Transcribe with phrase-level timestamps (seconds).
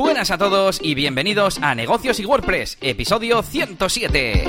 [0.00, 4.44] Buenas a todos y bienvenidos a Negocios y WordPress, episodio 107.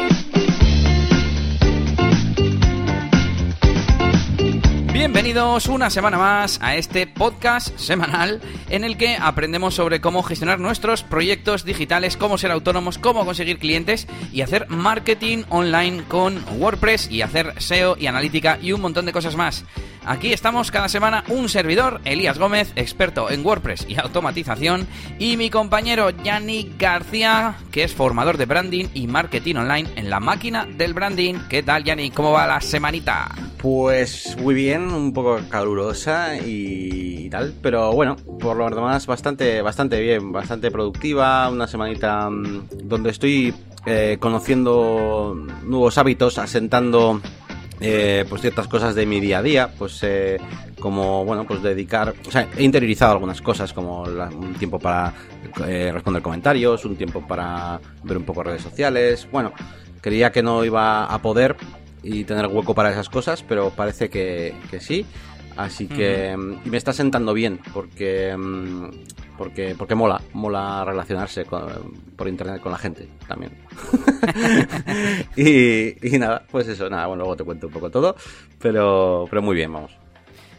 [4.93, 8.39] Bienvenidos una semana más a este podcast semanal
[8.70, 13.60] en el que aprendemos sobre cómo gestionar nuestros proyectos digitales, cómo ser autónomos, cómo conseguir
[13.60, 19.06] clientes y hacer marketing online con WordPress y hacer SEO y analítica y un montón
[19.06, 19.66] de cosas más.
[20.04, 24.88] Aquí estamos cada semana un servidor, Elías Gómez, experto en WordPress y automatización,
[25.20, 30.20] y mi compañero Yannick García, que es formador de branding y marketing online en la
[30.20, 31.36] máquina del branding.
[31.50, 32.16] ¿Qué tal, Yannick?
[32.16, 33.30] ¿Cómo va la semanita?
[33.59, 40.02] Pues muy bien, un poco calurosa y tal, pero bueno, por lo demás bastante, bastante
[40.02, 43.54] bien, bastante productiva, una semanita mm, donde estoy
[43.86, 47.22] eh, conociendo nuevos hábitos, asentando
[47.81, 50.38] eh, pues ciertas cosas de mi día a día, pues eh,
[50.80, 55.13] como, bueno, pues dedicar, o sea, he interiorizado algunas cosas como un tiempo para
[55.67, 59.52] eh, responder comentarios, un tiempo para ver un poco redes sociales, bueno,
[60.00, 61.56] creía que no iba a poder
[62.03, 65.06] y tener hueco para esas cosas, pero parece que, que sí.
[65.64, 68.90] Así que y me está sentando bien porque mm,
[69.38, 73.52] porque porque mola, mola relacionarse por internet con la gente también.
[75.36, 78.16] y, y, nada, pues eso, nada, bueno, luego te cuento un poco todo,
[78.59, 79.92] pero pero muy bien, vamos.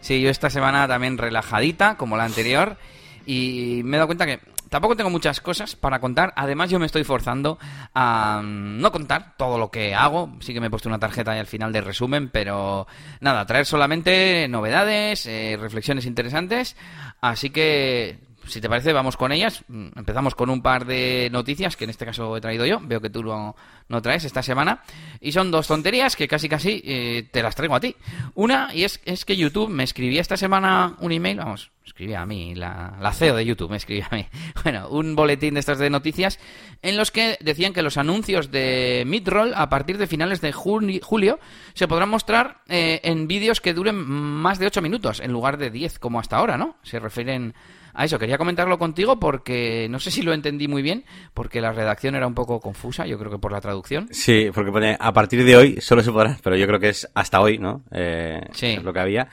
[0.01, 2.77] Sí, yo esta semana también relajadita, como la anterior,
[3.25, 4.41] y me he dado cuenta que
[4.73, 6.33] Tampoco tengo muchas cosas para contar.
[6.35, 7.59] Además, yo me estoy forzando
[7.93, 10.35] a mm, no contar todo lo que hago.
[10.41, 12.87] Sí que me he puesto una tarjeta ahí al final de resumen, pero
[13.21, 16.75] nada, traer solamente novedades, eh, reflexiones interesantes.
[17.21, 19.65] Así que si te parece, vamos con ellas.
[19.69, 22.81] Mm, empezamos con un par de noticias que en este caso he traído yo.
[22.83, 23.57] Veo que tú no,
[23.89, 24.83] no traes esta semana.
[25.21, 27.97] Y son dos tonterías que casi casi eh, te las traigo a ti.
[28.35, 32.27] Una, y es, es que YouTube me escribía esta semana un email, vamos, escribía a
[32.27, 34.27] mí, la, la CEO de YouTube me escribía a mí.
[34.63, 36.39] Bueno, un boletín de estas de noticias
[36.83, 41.39] en los que decían que los anuncios de Midroll a partir de finales de julio
[41.75, 45.71] se podrán mostrar eh, en vídeos que duren más de 8 minutos en lugar de
[45.71, 46.77] 10 como hasta ahora, ¿no?
[46.83, 47.55] Se refieren
[47.95, 48.19] a eso.
[48.19, 51.05] Quería comentarlo contigo porque no sé si lo entendí muy bien,
[51.35, 54.09] porque la redacción era un poco confusa, yo creo que por la traducción.
[54.11, 57.09] Sí, porque pone a partir de hoy solo se podrá, pero yo creo que es
[57.15, 57.83] hasta hoy, ¿no?
[57.91, 58.67] Eh, sí.
[58.67, 59.29] Es lo que había.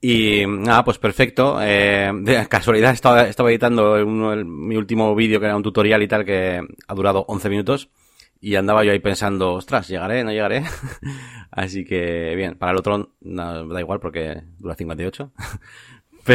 [0.00, 1.58] Y nada, pues perfecto.
[1.60, 6.24] Eh, de casualidad estaba, estaba editando mi último vídeo que era un tutorial y tal
[6.24, 7.90] que ha durado 11 minutos.
[8.42, 10.24] Y andaba yo ahí pensando, ostras, ¿llegaré?
[10.24, 10.64] ¿No llegaré?
[11.50, 15.30] Así que bien, para el otro no, da igual porque dura 58.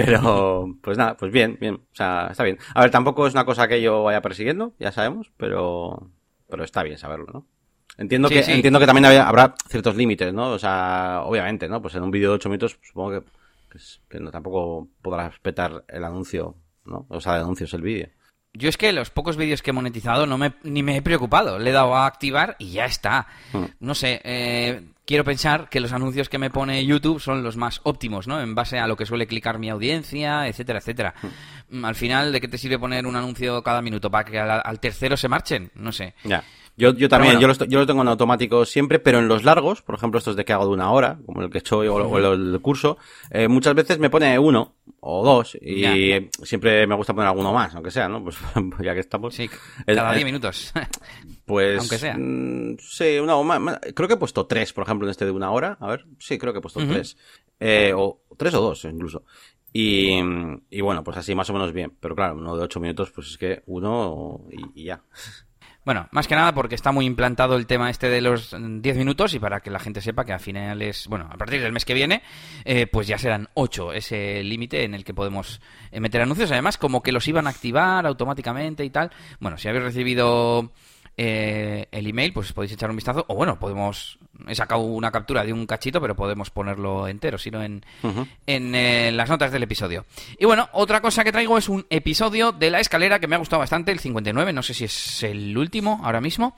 [0.03, 1.75] Pero, pues nada, pues bien, bien.
[1.75, 2.57] O sea, está bien.
[2.73, 6.11] A ver, tampoco es una cosa que yo vaya persiguiendo, ya sabemos, pero,
[6.50, 7.47] pero está bien saberlo, ¿no?
[7.97, 10.50] Entiendo que, entiendo que también habrá ciertos límites, ¿no?
[10.50, 11.81] O sea, obviamente, ¿no?
[11.81, 13.79] Pues en un vídeo de 8 minutos, supongo que,
[14.09, 16.55] que, no, tampoco podrás respetar el anuncio,
[16.85, 17.05] ¿no?
[17.09, 18.09] O sea, el anuncio es el vídeo.
[18.53, 21.59] Yo es que los pocos vídeos que he monetizado no me, ni me he preocupado.
[21.59, 23.28] Le he dado a activar y ya está.
[23.51, 23.66] Hmm.
[23.79, 27.79] No sé, eh, quiero pensar que los anuncios que me pone YouTube son los más
[27.83, 28.41] óptimos, ¿no?
[28.41, 31.13] En base a lo que suele clicar mi audiencia, etcétera, etcétera.
[31.69, 31.85] Hmm.
[31.85, 34.09] Al final, ¿de qué te sirve poner un anuncio cada minuto?
[34.09, 35.71] ¿Para que al, tercero se marchen?
[35.75, 36.13] No sé.
[36.23, 36.43] Ya.
[36.77, 39.81] Yo, yo también, yo, lo, yo lo tengo en automático siempre, pero en los largos,
[39.81, 41.81] por ejemplo, estos de que hago de una hora, como el que he hecho o,
[41.81, 42.97] o el, curso,
[43.31, 45.85] eh, muchas veces me pone uno o dos y
[46.43, 48.21] siempre me gusta poner alguno más, aunque sea, ¿no?
[48.21, 48.37] Pues
[48.83, 49.33] ya que estamos.
[49.33, 49.49] Sí,
[49.85, 50.73] cada 10 minutos.
[51.45, 51.77] Pues.
[51.79, 52.17] Aunque sea.
[52.17, 55.51] Mm, sí, una, más, creo que he puesto tres, por ejemplo, en este de una
[55.51, 55.77] hora.
[55.79, 57.17] A ver, sí, creo que he puesto tres.
[57.59, 59.23] Eh, o tres o dos, incluso.
[59.71, 60.17] Y,
[60.71, 61.93] y bueno, pues así más o menos bien.
[61.99, 65.03] Pero claro, uno de ocho minutos, pues es que uno y, y ya.
[65.85, 69.35] Bueno, más que nada porque está muy implantado el tema este de los 10 minutos
[69.35, 71.94] y para que la gente sepa que a finales, bueno, a partir del mes que
[71.94, 72.23] viene,
[72.63, 76.51] eh, pues ya serán 8 ese límite en el que podemos eh, meter anuncios.
[76.51, 79.12] Además, como que los iban a activar automáticamente y tal.
[79.40, 80.72] Bueno, si habéis recibido
[81.18, 83.23] eh, el email, pues podéis echar un vistazo.
[83.28, 84.17] O bueno, podemos.
[84.47, 87.84] He sacado una captura de un cachito, pero podemos ponerlo entero, sino en,
[88.46, 90.06] en eh, las notas del episodio.
[90.38, 93.40] Y bueno, otra cosa que traigo es un episodio de la escalera que me ha
[93.40, 94.53] gustado bastante, el 59.
[94.53, 96.55] No sé si es el último ahora mismo.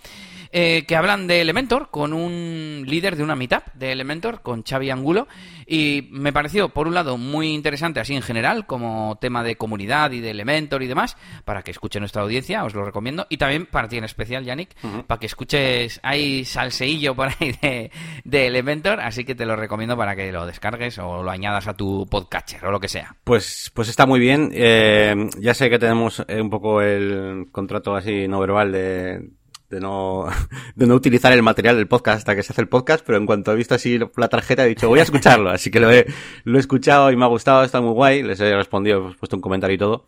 [0.52, 4.90] Eh, que hablan de Elementor con un líder de una meetup de Elementor, con Xavi
[4.90, 5.28] Angulo,
[5.66, 10.12] y me pareció, por un lado, muy interesante así en general, como tema de comunidad
[10.12, 13.66] y de Elementor y demás, para que escuche nuestra audiencia, os lo recomiendo, y también
[13.66, 17.92] para ti en especial, Yannick, para que escuches, hay salseillo por ahí de,
[18.24, 21.74] de, Elementor, así que te lo recomiendo para que lo descargues o lo añadas a
[21.74, 23.16] tu podcatcher o lo que sea.
[23.24, 27.96] Pues, pues está muy bien, eh, ya sé que tenemos eh, un poco el contrato
[27.96, 29.30] así no verbal de
[29.70, 30.26] de no,
[30.76, 33.26] de no utilizar el material del podcast hasta que se hace el podcast, pero en
[33.26, 36.06] cuanto he visto así la tarjeta he dicho voy a escucharlo, así que lo he,
[36.44, 39.36] lo he escuchado y me ha gustado, está muy guay, les he respondido, he puesto
[39.36, 40.06] un comentario y todo.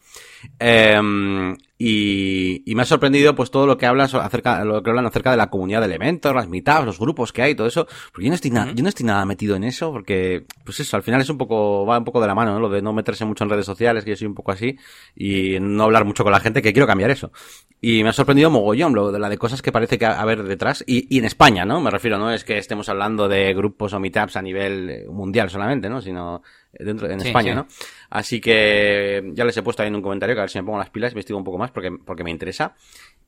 [0.60, 5.06] Eh, Y, y, me ha sorprendido pues todo lo que hablan acerca, lo que hablan
[5.06, 7.88] acerca de la comunidad de Elementor, las meetups, los grupos que hay, todo eso.
[8.12, 10.98] Porque yo no estoy nada, yo no estoy nada metido en eso, porque, pues eso,
[10.98, 12.60] al final es un poco, va un poco de la mano, ¿no?
[12.60, 14.78] Lo de no meterse mucho en redes sociales, que yo soy un poco así,
[15.16, 17.32] y no hablar mucho con la gente, que quiero cambiar eso.
[17.80, 20.84] Y me ha sorprendido mogollón lo de la de cosas que parece que haber detrás,
[20.86, 21.80] y, y en España, ¿no?
[21.80, 25.88] Me refiero, no es que estemos hablando de grupos o meetups a nivel mundial solamente,
[25.90, 26.02] ¿no?
[26.02, 26.42] Sino
[26.74, 27.68] dentro, en España, ¿no?
[28.10, 30.64] Así que ya les he puesto ahí en un comentario que a ver si me
[30.64, 32.76] pongo las pilas, investigo un poco más porque, porque me interesa.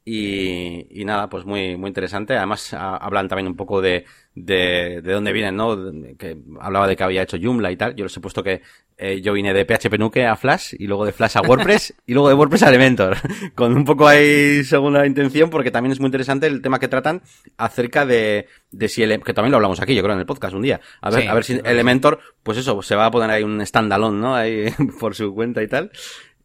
[0.04, 2.36] Y, y nada, pues muy, muy interesante.
[2.36, 5.78] Además, hablan también un poco de, de, de dónde vienen, ¿no?
[6.18, 7.96] Que hablaba de que había hecho Joomla y tal.
[7.96, 8.62] Yo les he puesto que
[8.98, 12.14] eh, yo vine de PHP Nuke a Flash y luego de Flash a WordPress y
[12.14, 13.18] luego de WordPress a Elementor.
[13.56, 17.22] Con un poco ahí segunda intención porque también es muy interesante el tema que tratan
[17.58, 20.62] acerca de, de si que también lo hablamos aquí, yo creo, en el podcast un
[20.64, 20.82] día.
[21.02, 24.20] A ver, a ver si Elementor, pues eso, se va a poner ahí un standalone,
[24.20, 24.36] ¿no?
[24.36, 24.66] Ahí
[25.00, 25.92] por su cuenta y tal.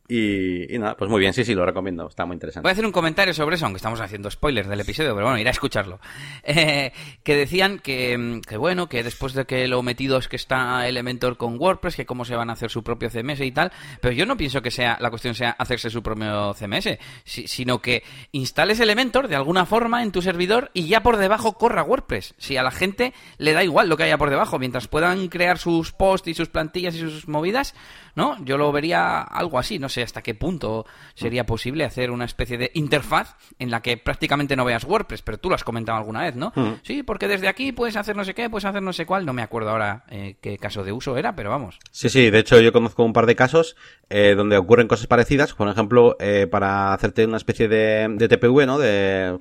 [0.08, 2.64] Y, nada, pues muy bien, sí, sí, lo recomiendo, está muy interesante.
[2.64, 5.38] Voy a hacer un comentario sobre eso, aunque estamos haciendo spoilers del episodio, pero bueno,
[5.38, 5.98] irá a escucharlo.
[6.48, 6.92] Eh,
[7.22, 11.60] que decían que, que, bueno, que después de que lo metidos que está Elementor con
[11.60, 14.36] WordPress, que cómo se van a hacer su propio CMS y tal, pero yo no
[14.36, 19.36] pienso que sea la cuestión sea hacerse su propio CMS, sino que instales Elementor de
[19.36, 22.34] alguna forma en tu servidor y ya por debajo corra WordPress.
[22.38, 25.58] Si a la gente le da igual lo que haya por debajo, mientras puedan crear
[25.58, 27.74] sus posts y sus plantillas y sus movidas,
[28.14, 28.42] ¿no?
[28.44, 32.58] Yo lo vería algo así, no sé hasta qué punto sería posible hacer una especie
[32.58, 36.22] de interfaz en la que prácticamente no veas WordPress, pero tú lo has comentado alguna
[36.22, 36.52] vez, ¿no?
[36.54, 36.80] Mm.
[36.82, 39.32] Sí, porque desde aquí puedes hacer no sé qué, puedes hacer no sé cuál, no
[39.32, 41.78] me acuerdo ahora eh, qué caso de uso era, pero vamos.
[41.90, 43.76] Sí, sí, de hecho yo conozco un par de casos
[44.08, 48.66] eh, donde ocurren cosas parecidas, por ejemplo, eh, para hacerte una especie de, de TPV,
[48.66, 48.78] ¿no?
[48.78, 49.38] De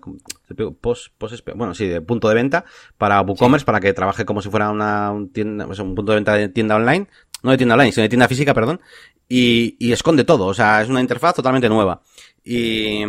[0.81, 2.65] post, post, bueno, sí, de punto de venta
[2.97, 6.49] para WooCommerce, para que trabaje como si fuera una tienda, un punto de venta de
[6.49, 7.07] tienda online,
[7.43, 8.81] no de tienda online, sino de tienda física, perdón,
[9.27, 12.01] y, y esconde todo, o sea, es una interfaz totalmente nueva.
[12.47, 13.03] Y,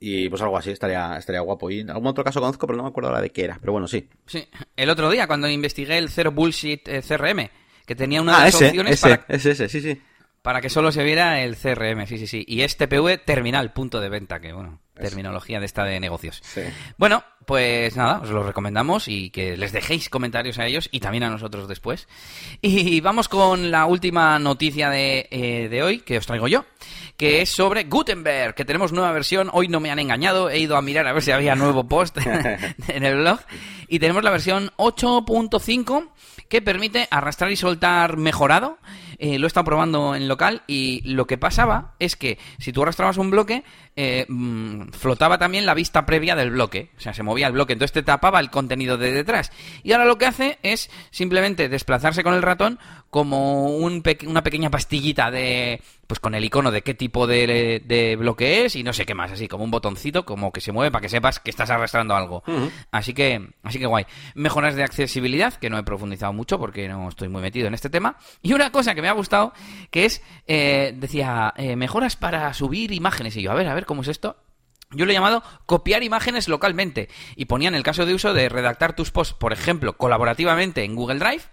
[0.00, 1.70] y pues algo así, estaría, estaría guapo.
[1.70, 3.72] Y en algún otro caso conozco, pero no me acuerdo ahora de qué era, pero
[3.72, 4.08] bueno, sí.
[4.26, 4.44] Sí,
[4.76, 7.48] el otro día cuando investigué el Zero Bullshit eh, CRM,
[7.86, 9.24] que tenía una de ah, las opciones ese, para...
[9.28, 10.00] ese, ese, sí, sí.
[10.42, 12.44] Para que solo se viera el CRM, sí, sí, sí.
[12.48, 16.40] Y este PV terminal, punto de venta, que bueno, terminología de esta de negocios.
[16.42, 16.62] Sí.
[16.98, 21.22] Bueno, pues nada, os lo recomendamos y que les dejéis comentarios a ellos y también
[21.22, 22.08] a nosotros después.
[22.60, 26.64] Y vamos con la última noticia de, eh, de hoy que os traigo yo,
[27.16, 29.48] que es sobre Gutenberg, que tenemos nueva versión.
[29.52, 32.18] Hoy no me han engañado, he ido a mirar a ver si había nuevo post
[32.88, 33.40] en el blog.
[33.88, 36.10] Y tenemos la versión 8.5
[36.52, 38.76] que permite arrastrar y soltar mejorado
[39.24, 42.82] eh, lo he estado probando en local y lo que pasaba es que si tú
[42.82, 43.62] arrastrabas un bloque,
[43.94, 46.90] eh, mm, flotaba también la vista previa del bloque.
[46.96, 49.52] O sea, se movía el bloque, entonces te tapaba el contenido de detrás.
[49.84, 54.70] Y ahora lo que hace es simplemente desplazarse con el ratón como un una pequeña
[54.70, 55.80] pastillita de
[56.12, 59.32] pues con el icono de qué tipo de, bloque es y no sé qué más,
[59.32, 62.42] así como un botoncito como que se mueve para que sepas que estás arrastrando algo.
[62.90, 64.04] Así que así que guay.
[64.34, 67.88] Mejoras de accesibilidad que no he profundizado mucho porque no estoy muy metido en este
[67.88, 68.18] tema.
[68.42, 69.54] Y una cosa que me ha gustado
[69.90, 73.86] que es eh, decía eh, mejoras para subir imágenes y yo a ver a ver
[73.86, 74.36] cómo es esto.
[74.90, 78.50] Yo lo he llamado copiar imágenes localmente y ponía en el caso de uso de
[78.50, 81.44] redactar tus posts, por ejemplo, colaborativamente en Google Drive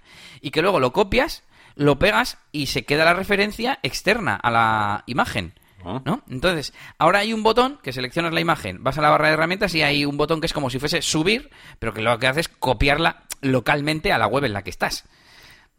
[0.41, 1.43] y que luego lo copias
[1.79, 5.53] lo pegas y se queda la referencia externa a la imagen.
[5.83, 6.01] Ah.
[6.03, 6.21] ¿No?
[6.29, 9.73] Entonces, ahora hay un botón que seleccionas la imagen, vas a la barra de herramientas
[9.75, 11.49] y hay un botón que es como si fuese subir,
[11.79, 15.05] pero que lo que hace es copiarla localmente a la web en la que estás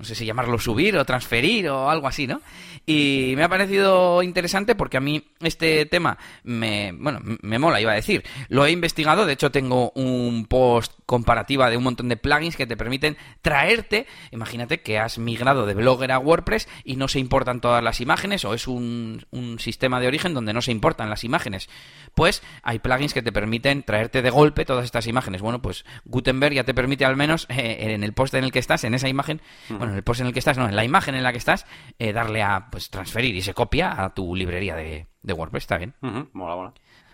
[0.01, 2.41] no sé si llamarlo subir o transferir o algo así, ¿no?
[2.87, 7.93] Y me ha parecido interesante porque a mí este tema me, bueno, me mola, iba
[7.93, 8.25] a decir.
[8.49, 12.67] Lo he investigado, de hecho tengo un post comparativa de un montón de plugins que
[12.67, 17.61] te permiten traerte, imagínate que has migrado de Blogger a WordPress y no se importan
[17.61, 21.25] todas las imágenes o es un, un sistema de origen donde no se importan las
[21.25, 21.69] imágenes.
[22.15, 25.43] Pues hay plugins que te permiten traerte de golpe todas estas imágenes.
[25.43, 28.61] Bueno, pues Gutenberg ya te permite al menos eh, en el post en el que
[28.61, 30.85] estás, en esa imagen, bueno, en el post en el que estás, no, en la
[30.85, 31.67] imagen en la que estás,
[31.99, 35.95] eh, darle a pues transferir y se copia a tu librería de, WordPress, está bien.
[36.01, 36.73] mola, mola.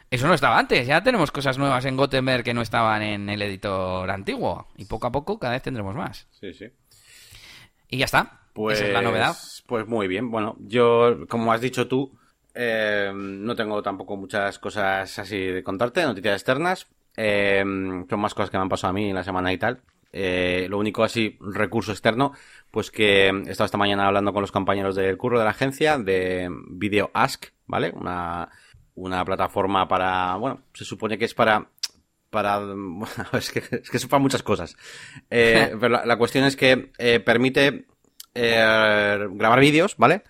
[0.09, 3.43] Eso no estaba antes, ya tenemos cosas nuevas en Gutenberg que no estaban en el
[3.43, 4.69] editor antiguo.
[4.77, 6.29] Y poco a poco cada vez tendremos más.
[6.31, 6.67] Sí, sí.
[7.89, 8.41] Y ya está.
[8.53, 9.37] Pues, Esa es la novedad.
[9.67, 10.31] Pues muy bien.
[10.31, 12.17] Bueno, yo, como has dicho tú,
[12.55, 16.87] eh, no tengo tampoco muchas cosas así de contarte, noticias externas.
[17.17, 17.63] Eh,
[18.09, 19.83] son más cosas que me han pasado a mí en la semana y tal.
[20.13, 22.33] Eh, lo único así, recurso externo,
[22.77, 25.97] pues que he estado esta mañana hablando con los compañeros del curro de la agencia
[25.97, 27.91] de Video Ask, ¿vale?
[27.97, 28.51] Una,
[28.95, 31.71] una plataforma para, bueno, se supone que es para
[32.29, 32.61] para
[33.33, 34.77] es que es que muchas cosas
[35.31, 37.87] eh, pero la, cuestión es que eh, permite
[38.35, 40.25] eh, grabar vídeos vale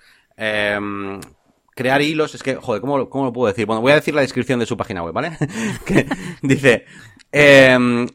[1.74, 3.66] crear hilos, es que, joder, ¿cómo, ¿cómo, lo puedo decir?
[3.66, 5.36] Bueno, voy a decir la descripción de su página web, ¿vale?
[5.84, 6.06] que
[6.40, 6.86] dice,
[7.32, 8.06] eh,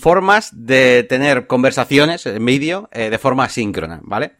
[0.00, 4.32] formas de tener conversaciones en vídeo eh, de forma asíncrona, ¿vale?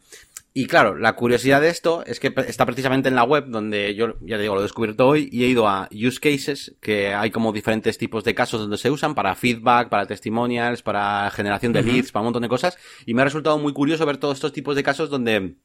[0.51, 4.15] Y claro, la curiosidad de esto es que está precisamente en la web donde yo,
[4.21, 7.29] ya te digo, lo he descubierto hoy y he ido a use cases, que hay
[7.29, 11.83] como diferentes tipos de casos donde se usan para feedback, para testimonials, para generación de
[11.83, 12.77] leads, para un montón de cosas.
[13.05, 15.55] Y me ha resultado muy curioso ver todos estos tipos de casos donde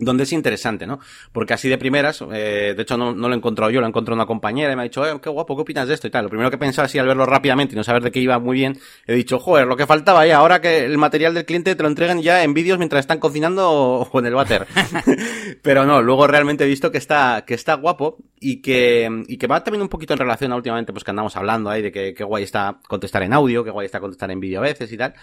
[0.00, 0.98] donde es interesante, ¿no?
[1.32, 3.88] Porque así de primeras, eh, de hecho no, no, lo he encontrado yo, lo he
[3.88, 6.06] encontrado una compañera y me ha dicho, eh, qué guapo, ¿qué opinas de esto?
[6.06, 6.24] Y tal.
[6.24, 8.56] Lo primero que pensaba así al verlo rápidamente y no saber de qué iba muy
[8.56, 11.82] bien, he dicho, joder, lo que faltaba ya, ahora que el material del cliente te
[11.82, 14.66] lo entregan ya en vídeos mientras están cocinando o en el váter.
[15.62, 19.46] Pero no, luego realmente he visto que está, que está guapo y que, y que
[19.46, 22.14] va también un poquito en relación a últimamente, pues que andamos hablando ahí de que,
[22.14, 24.96] qué guay está contestar en audio, qué guay está contestar en vídeo a veces y
[24.96, 25.14] tal.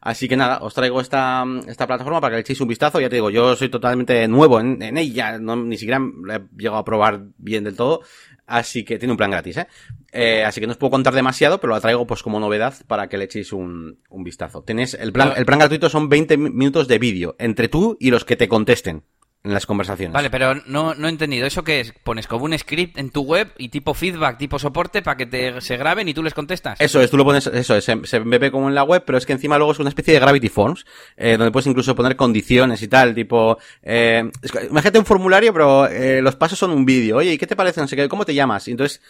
[0.00, 3.00] Así que nada, os traigo esta, esta plataforma para que le echéis un vistazo.
[3.00, 6.84] Ya te digo, yo soy totalmente nuevo en, ella, no, ni siquiera he llegado a
[6.84, 8.02] probar bien del todo.
[8.46, 9.66] Así que tiene un plan gratis, ¿eh?
[10.12, 10.44] ¿eh?
[10.44, 13.18] Así que no os puedo contar demasiado, pero la traigo pues como novedad para que
[13.18, 14.62] le echéis un, un vistazo.
[14.62, 18.24] Tenéis, el plan, el plan gratuito son 20 minutos de vídeo, entre tú y los
[18.24, 19.02] que te contesten
[19.44, 20.12] en las conversaciones.
[20.12, 21.46] Vale, pero no, no he entendido.
[21.46, 21.92] ¿Eso qué es?
[22.02, 25.60] ¿Pones como un script en tu web y tipo feedback, tipo soporte para que te,
[25.60, 26.80] se graben y tú les contestas?
[26.80, 29.18] Eso es, tú lo pones, eso es, se, se ve como en la web, pero
[29.18, 30.84] es que encima luego es una especie de Gravity Forms,
[31.16, 34.28] eh, donde puedes incluso poner condiciones y tal, tipo, eh,
[34.68, 37.18] imagínate un formulario, pero eh, los pasos son un vídeo.
[37.18, 37.80] Oye, ¿y qué te parece?
[37.80, 38.66] No sé qué, ¿cómo te llamas?
[38.66, 39.00] Y entonces,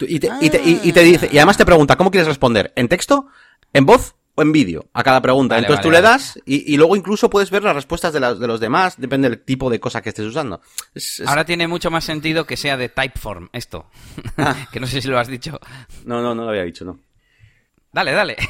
[0.00, 2.70] y te, y, te, y te dice, y además te pregunta, ¿cómo quieres responder?
[2.76, 3.28] ¿En texto?
[3.72, 4.14] ¿En voz?
[4.36, 5.58] En vídeo a cada pregunta.
[5.58, 8.60] Entonces tú le das y, y, luego incluso puedes ver las respuestas de, de, los
[8.60, 10.60] demás, depende del tipo de cosa que estés usando.
[10.94, 11.28] Es, es...
[11.28, 13.86] Ahora tiene mucho más sentido que sea de Typeform esto.
[14.36, 14.66] Ah.
[14.72, 15.58] que no sé si lo has dicho.
[16.04, 16.98] No, no, no lo había dicho, no.
[17.92, 18.36] Dale, dale.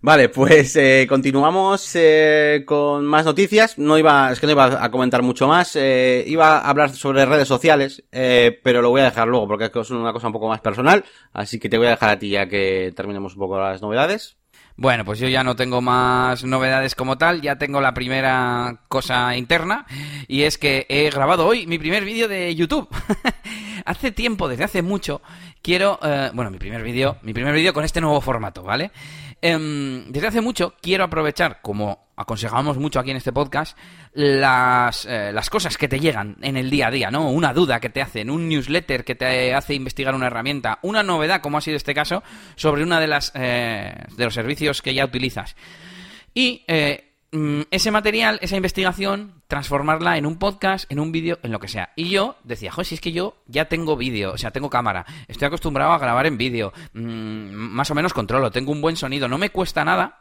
[0.00, 3.78] Vale, pues eh, continuamos eh, con más noticias.
[3.78, 5.74] No iba, es que no iba a comentar mucho más.
[5.74, 9.90] Eh, iba a hablar sobre redes sociales, pero lo voy a dejar luego porque es
[9.90, 11.04] una cosa un poco más personal.
[11.32, 14.36] Así que te voy a dejar a ti ya que terminemos un poco las novedades.
[14.80, 19.36] Bueno, pues yo ya no tengo más novedades como tal, ya tengo la primera cosa
[19.36, 19.86] interna
[20.28, 22.88] y es que he grabado hoy mi primer vídeo de YouTube.
[23.84, 25.20] hace tiempo, desde hace mucho,
[25.62, 28.92] quiero, eh, bueno, mi primer vídeo, mi primer vídeo con este nuevo formato, ¿vale?
[29.42, 33.78] Eh, desde hace mucho quiero aprovechar, como aconsejamos mucho aquí en este podcast,
[34.12, 37.30] las, eh, las cosas que te llegan en el día a día, ¿no?
[37.30, 41.40] Una duda que te hacen, un newsletter que te hace investigar una herramienta, una novedad,
[41.40, 42.22] como ha sido este caso,
[42.56, 45.54] sobre una de las eh, de los servicios que ya utilizas.
[46.34, 51.52] Y eh, mm, ese material, esa investigación, transformarla en un podcast, en un vídeo, en
[51.52, 51.92] lo que sea.
[51.94, 55.06] Y yo decía, joder, si es que yo ya tengo vídeo, o sea, tengo cámara,
[55.28, 59.28] estoy acostumbrado a grabar en vídeo, mmm, más o menos controlo, tengo un buen sonido,
[59.28, 60.18] no me cuesta nada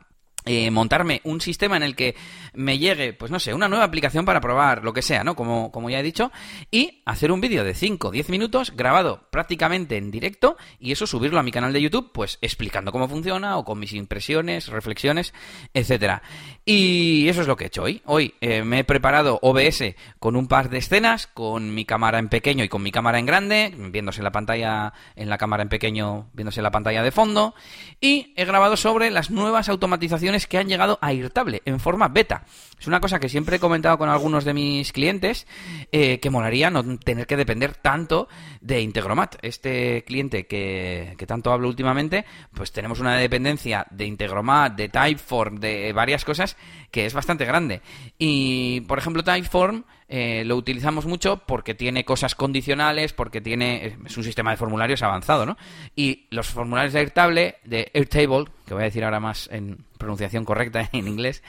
[0.47, 2.15] eh, montarme un sistema en el que
[2.53, 5.35] me llegue, pues no sé, una nueva aplicación para probar, lo que sea, ¿no?
[5.35, 6.31] Como, como ya he dicho,
[6.71, 11.07] y hacer un vídeo de 5 o 10 minutos grabado prácticamente en directo y eso
[11.07, 15.33] subirlo a mi canal de YouTube, pues explicando cómo funciona o con mis impresiones, reflexiones,
[15.73, 16.21] etcétera.
[16.65, 18.01] Y eso es lo que he hecho hoy.
[18.05, 22.29] Hoy eh, me he preparado OBS con un par de escenas, con mi cámara en
[22.29, 26.29] pequeño y con mi cámara en grande, viéndose la pantalla en la cámara en pequeño,
[26.33, 27.55] viéndose la pantalla de fondo,
[28.01, 32.43] y he grabado sobre las nuevas automatizaciones que han llegado a Irtable en forma beta.
[32.79, 35.47] Es una cosa que siempre he comentado con algunos de mis clientes,
[35.91, 38.27] eh, que molaría no tener que depender tanto
[38.61, 39.37] de Integromat.
[39.41, 45.59] Este cliente que, que tanto hablo últimamente, pues tenemos una dependencia de Integromat, de Typeform,
[45.59, 46.55] de varias cosas
[46.91, 47.81] que es bastante grande.
[48.19, 54.17] Y, por ejemplo, Typeform eh, lo utilizamos mucho porque tiene cosas condicionales, porque tiene es
[54.17, 55.57] un sistema de formularios avanzado, ¿no?
[55.95, 60.45] Y los formularios de Airtable, de Airtable, que voy a decir ahora más en pronunciación
[60.45, 61.41] correcta en inglés,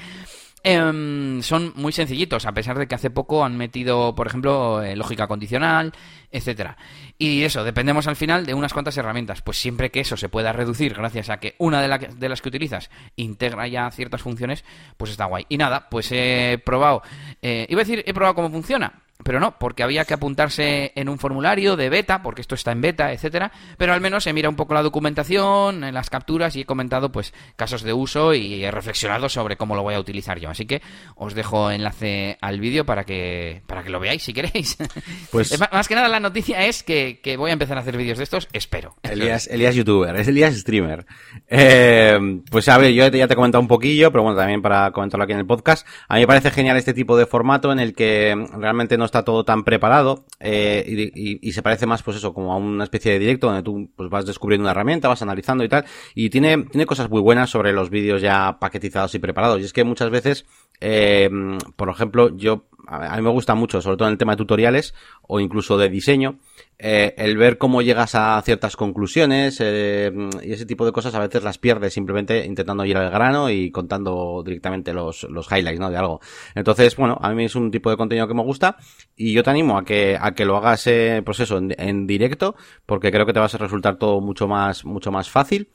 [0.64, 4.96] eh, son muy sencillitos, a pesar de que hace poco han metido, por ejemplo, eh,
[4.96, 5.92] lógica condicional,
[6.32, 6.76] etcétera.
[7.16, 9.42] Y eso, dependemos al final de unas cuantas herramientas.
[9.42, 12.90] Pues siempre que eso se pueda reducir gracias a que una de las que utilizas
[13.16, 14.64] integra ya ciertas funciones,
[14.96, 15.46] pues está guay.
[15.48, 17.02] Y nada, pues he probado,
[17.42, 21.08] eh, iba a decir, he probado cómo funciona pero no, porque había que apuntarse en
[21.08, 24.50] un formulario de beta, porque esto está en beta, etcétera, pero al menos he mirado
[24.50, 28.64] un poco la documentación, en las capturas y he comentado pues casos de uso y
[28.64, 30.50] he reflexionado sobre cómo lo voy a utilizar yo.
[30.50, 30.82] Así que
[31.16, 34.76] os dejo enlace al vídeo para que para que lo veáis si queréis.
[35.30, 38.18] Pues más que nada la noticia es que, que voy a empezar a hacer vídeos
[38.18, 38.96] de estos, espero.
[39.02, 41.06] Elías, Elías youtuber, es Elías streamer.
[41.48, 42.18] Eh,
[42.50, 45.24] pues a ver, yo ya te he comentado un poquillo, pero bueno, también para comentarlo
[45.24, 45.86] aquí en el podcast.
[46.08, 49.24] A mí me parece genial este tipo de formato en el que realmente no está
[49.24, 52.84] todo tan preparado eh, y, y, y, se parece más, pues eso, como a una
[52.84, 55.84] especie de directo donde tú pues vas descubriendo una herramienta, vas analizando y tal.
[56.14, 59.60] Y tiene, tiene cosas muy buenas sobre los vídeos ya paquetizados y preparados.
[59.60, 60.46] Y es que muchas veces,
[60.80, 61.28] eh,
[61.76, 64.94] por ejemplo, yo a mí me gusta mucho, sobre todo en el tema de tutoriales
[65.22, 66.38] o incluso de diseño,
[66.80, 71.18] eh, el ver cómo llegas a ciertas conclusiones eh, y ese tipo de cosas a
[71.18, 75.90] veces las pierdes simplemente intentando ir al grano y contando directamente los, los highlights, ¿no?
[75.90, 76.20] De algo.
[76.54, 78.76] Entonces, bueno, a mí es un tipo de contenido que me gusta
[79.16, 82.06] y yo te animo a que, a que lo hagas, eh, pues eso, en, en
[82.06, 82.54] directo,
[82.86, 85.70] porque creo que te vas a resultar todo mucho más, mucho más fácil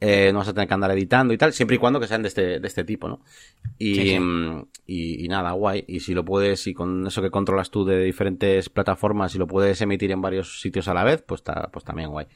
[0.00, 2.22] eh, no vas a tener que andar editando y tal, siempre y cuando que sean
[2.22, 3.20] de este, de este tipo, ¿no?
[3.78, 4.16] Y,
[4.86, 5.84] y, nada, guay.
[5.88, 9.46] Y si lo puedes, y con eso que controlas tú de diferentes plataformas, y lo
[9.46, 12.26] puedes emitir en varios sitios a la vez, pues, está, pues también guay.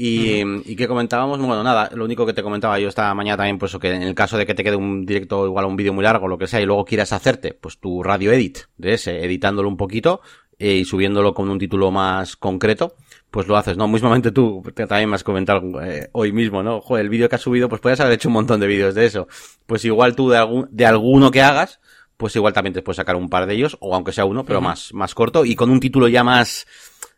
[0.00, 3.58] Y, y que comentábamos, bueno, nada, lo único que te comentaba yo esta mañana también,
[3.58, 5.92] pues que en el caso de que te quede un directo igual a un vídeo
[5.92, 9.24] muy largo, lo que sea, y luego quieras hacerte, pues tu radio edit de ese,
[9.24, 10.20] editándolo un poquito,
[10.58, 12.96] eh, y subiéndolo con un título más concreto,
[13.30, 13.86] pues lo haces, ¿no?
[13.86, 16.80] Mismamente tú, también me has comentado eh, hoy mismo, ¿no?
[16.80, 19.06] Joder, el vídeo que has subido, pues puedes haber hecho un montón de vídeos de
[19.06, 19.28] eso.
[19.66, 21.80] Pues igual tú de, algún, de alguno que hagas,
[22.16, 24.60] pues igual también te puedes sacar un par de ellos, o aunque sea uno, pero
[24.60, 26.66] más, más corto y con un título ya más,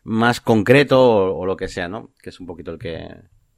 [0.03, 2.11] más concreto o, lo que sea, ¿no?
[2.21, 3.07] Que es un poquito el que,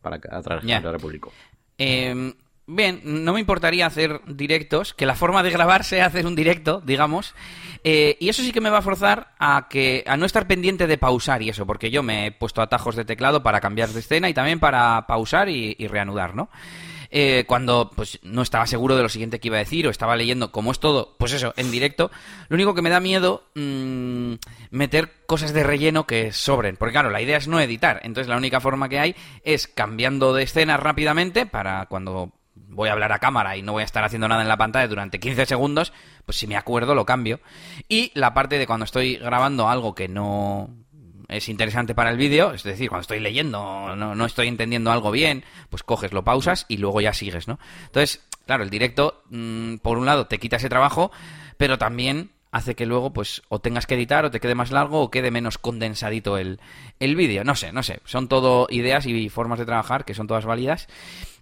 [0.01, 0.77] para atraer yeah.
[0.77, 1.33] al público.
[1.77, 2.33] Eh,
[2.65, 6.81] Bien, no me importaría hacer directos, que la forma de grabar sea hacer un directo,
[6.85, 7.35] digamos,
[7.83, 10.87] eh, y eso sí que me va a forzar a que a no estar pendiente
[10.87, 13.99] de pausar y eso, porque yo me he puesto atajos de teclado para cambiar de
[13.99, 16.49] escena y también para pausar y, reanudar, ¿no?
[17.11, 20.15] Eh, cuando pues no estaba seguro de lo siguiente que iba a decir o estaba
[20.15, 22.11] leyendo, como es todo, pues eso, en directo,
[22.47, 24.35] lo único que me da miedo mmm,
[24.71, 28.37] meter cosas de relleno que sobren, porque claro, la idea es no editar, entonces la
[28.37, 32.31] única forma que hay es cambiando de escena rápidamente para cuando
[32.73, 34.87] voy a hablar a cámara y no voy a estar haciendo nada en la pantalla
[34.87, 35.93] durante 15 segundos,
[36.25, 37.39] pues si me acuerdo lo cambio.
[37.87, 40.69] Y la parte de cuando estoy grabando algo que no
[41.27, 45.11] es interesante para el vídeo, es decir, cuando estoy leyendo, no, no, estoy entendiendo algo
[45.11, 47.59] bien, pues coges, lo pausas y luego ya sigues, ¿no?
[47.85, 51.11] Entonces, claro, el directo, mmm, por un lado, te quita ese trabajo,
[51.57, 55.01] pero también hace que luego, pues, o tengas que editar, o te quede más largo,
[55.01, 56.59] o quede menos condensadito el,
[56.99, 57.43] el vídeo.
[57.43, 57.99] No sé, no sé.
[58.05, 60.87] Son todo ideas y formas de trabajar que son todas válidas.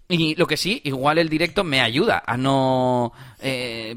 [0.08, 3.96] Y lo que sí, igual el directo me ayuda a no eh,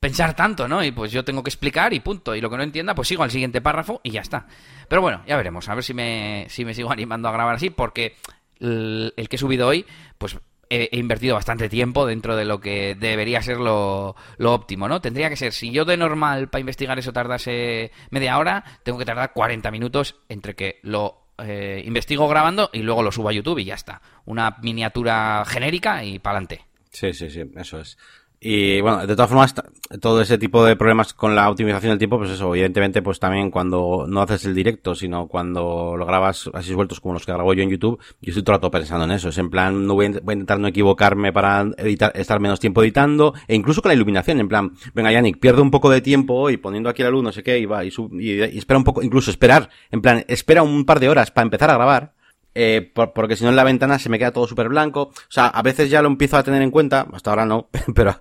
[0.00, 0.84] pensar tanto, ¿no?
[0.84, 2.34] Y pues yo tengo que explicar y punto.
[2.34, 4.46] Y lo que no entienda, pues sigo al siguiente párrafo y ya está.
[4.88, 5.68] Pero bueno, ya veremos.
[5.68, 8.16] A ver si me, si me sigo animando a grabar así, porque
[8.60, 9.86] el, que he subido hoy,
[10.18, 10.38] pues
[10.70, 15.00] he, invertido bastante tiempo dentro de lo que debería ser lo, lo, óptimo, ¿no?
[15.00, 19.04] Tendría que ser, si yo de normal para investigar eso tardase media hora, tengo que
[19.04, 23.58] tardar 40 minutos entre que lo eh, investigo grabando y luego lo subo a YouTube
[23.58, 24.00] y ya está.
[24.24, 26.64] Una miniatura genérica y para adelante.
[26.90, 27.98] Sí, sí, sí, eso es.
[28.38, 29.54] Y bueno, de todas formas,
[30.00, 33.50] todo ese tipo de problemas con la optimización del tiempo, pues eso, evidentemente, pues también
[33.50, 37.54] cuando no haces el directo, sino cuando lo grabas así sueltos como los que grabo
[37.54, 39.30] yo en YouTube, yo estoy todo el rato pensando en eso.
[39.30, 43.32] Es en plan, no voy a, intentar no equivocarme para editar, estar menos tiempo editando,
[43.48, 46.58] e incluso con la iluminación, en plan, venga Yannick, pierdo un poco de tiempo y
[46.58, 48.84] poniendo aquí la luz, no sé qué, y va, y, sub, y, y espera un
[48.84, 52.15] poco, incluso esperar, en plan, espera un par de horas para empezar a grabar,
[52.58, 55.02] eh, por, porque si no en la ventana se me queda todo súper blanco.
[55.02, 58.18] O sea, a veces ya lo empiezo a tener en cuenta, hasta ahora no, pero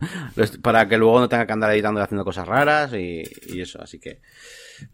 [0.61, 3.81] para que luego no tenga que andar editando y haciendo cosas raras y, y eso,
[3.81, 4.19] así que,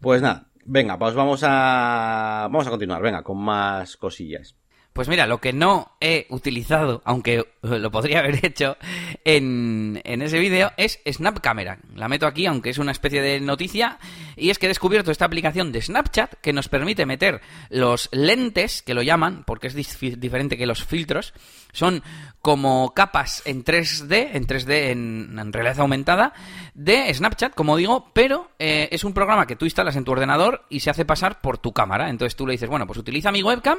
[0.00, 4.54] pues nada, venga, pues vamos a, vamos a continuar, venga, con más cosillas.
[4.92, 8.76] Pues mira, lo que no he utilizado, aunque lo podría haber hecho
[9.24, 11.78] en, en ese vídeo, es Snap Camera.
[11.94, 13.98] La meto aquí, aunque es una especie de noticia,
[14.36, 18.82] y es que he descubierto esta aplicación de Snapchat que nos permite meter los lentes,
[18.82, 21.32] que lo llaman, porque es diferente que los filtros,
[21.72, 22.02] son
[22.42, 26.32] como capas en 3D, en 3D en, realidad aumentada,
[26.74, 30.64] de Snapchat, como digo, pero eh, es un programa que tú instalas en tu ordenador
[30.68, 32.10] y se hace pasar por tu cámara.
[32.10, 33.78] Entonces tú le dices, bueno, pues utiliza mi webcam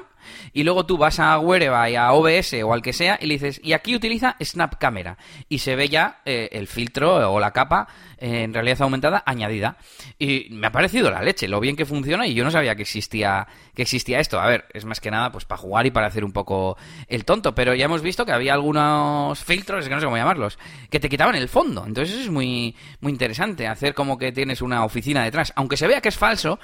[0.54, 3.60] y luego tú vas a Whereby, a OBS o al que sea y le dices,
[3.62, 5.18] y aquí utiliza Snap Camera.
[5.50, 9.76] Y se ve ya eh, el filtro o la capa eh, en realidad aumentada añadida.
[10.18, 12.84] Y me ha parecido la leche, lo bien que funciona y yo no sabía que
[12.84, 14.40] existía, que existía esto.
[14.40, 16.78] A ver, es más que nada pues para jugar y para hacer un poco
[17.10, 20.18] el tonto, pero ya hemos visto que había algunos filtros, es que no sé cómo
[20.18, 20.58] llamarlos,
[20.90, 21.84] que te quitaban el fondo.
[21.86, 25.52] Entonces eso es muy, muy interesante, hacer como que tienes una oficina detrás.
[25.58, 26.60] Aunque se vea que es falso,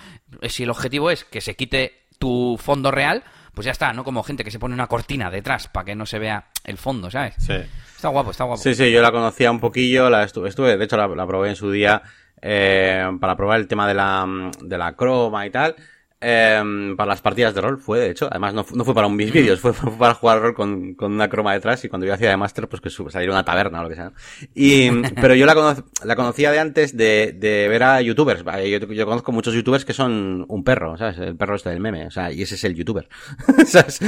[0.48, 4.04] si el objetivo es que se quite tu fondo real, pues ya está, ¿no?
[4.04, 7.10] Como gente que se pone una cortina detrás para que no se vea el fondo,
[7.12, 7.36] ¿sabes?
[7.38, 7.54] Sí.
[7.96, 8.62] Está guapo, está guapo.
[8.62, 11.50] Sí, sí, yo la conocía un poquillo, la estuve, estuve de hecho la, la probé
[11.50, 12.02] en su día
[12.42, 15.76] eh, para probar el tema de la, de la croma y tal.
[16.22, 19.16] Eh, para las partidas de rol fue, de hecho, además no, no fue para un
[19.16, 22.14] mis vídeos, fue, fue, para jugar rol con, con una croma detrás y cuando yo
[22.14, 24.12] hacía de máster, pues que saliera una taberna o lo que sea.
[24.54, 24.90] Y,
[25.22, 28.44] pero yo la, la conocía de antes de, de ver a youtubers.
[28.44, 31.18] Yo, yo, conozco muchos youtubers que son un perro, ¿sabes?
[31.20, 33.08] El perro este del meme, o sea, y ese es el youtuber.
[33.66, 34.02] ¿sabes?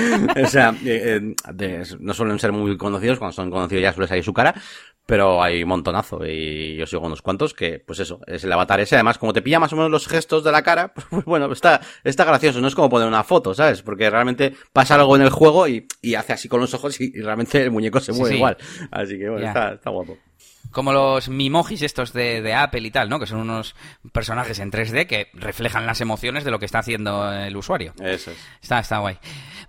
[0.44, 4.24] O sea, eh, de, no suelen ser muy conocidos, cuando son conocidos ya suele salir
[4.24, 4.54] su cara,
[5.06, 8.80] pero hay un montonazo y yo sigo unos cuantos que, pues eso, es el avatar
[8.80, 8.96] ese.
[8.96, 11.82] Además, como te pilla más o menos los gestos de la cara, pues bueno, está,
[12.04, 12.62] está gracioso.
[12.62, 13.82] No es como poner una foto, ¿sabes?
[13.82, 17.12] Porque realmente pasa algo en el juego y, y hace así con los ojos y,
[17.22, 18.58] realmente el muñeco se mueve igual.
[18.92, 20.18] Así que bueno, está, está guapo
[20.72, 23.20] como los mimojis estos de, de, Apple y tal, ¿no?
[23.20, 23.76] Que son unos
[24.12, 27.94] personajes en 3D que reflejan las emociones de lo que está haciendo el usuario.
[28.00, 28.38] Eso es.
[28.62, 29.18] Está, está guay.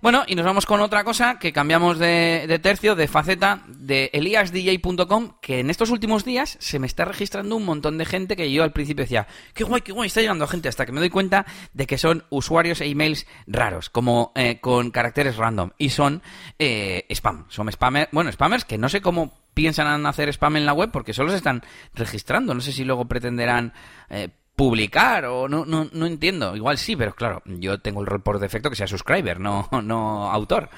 [0.01, 4.09] Bueno, y nos vamos con otra cosa que cambiamos de, de tercio, de faceta, de
[4.13, 8.51] eliasdj.com, que en estos últimos días se me está registrando un montón de gente que
[8.51, 11.09] yo al principio decía, qué guay, qué guay, está llegando gente, hasta que me doy
[11.09, 16.21] cuenta de que son usuarios e emails raros, como eh, con caracteres random, y son
[16.59, 20.73] eh, spam, son spammers, bueno, spammers que no sé cómo piensan hacer spam en la
[20.73, 21.63] web porque solo se están
[21.93, 22.53] registrando.
[22.53, 23.73] No sé si luego pretenderán
[24.09, 26.55] eh, publicar o no, no, no entiendo.
[26.55, 30.31] Igual sí, pero claro, yo tengo el rol por defecto que sea subscriber, no, no
[30.31, 30.69] autor.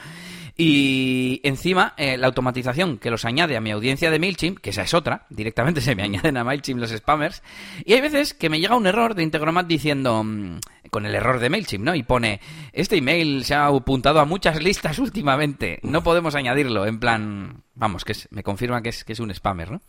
[0.58, 4.84] Y encima, eh, la automatización que los añade a mi audiencia de MailChimp, que esa
[4.84, 7.44] es otra, directamente se me añaden a MailChimp los spammers.
[7.84, 10.60] Y hay veces que me llega un error de Integromat diciendo, mm,
[10.92, 11.94] con el error de MailChimp, ¿no?
[11.94, 12.40] Y pone,
[12.72, 18.06] este email se ha apuntado a muchas listas últimamente, no podemos añadirlo, en plan, vamos,
[18.06, 19.82] que me confirma que es, que es un spammer, ¿no?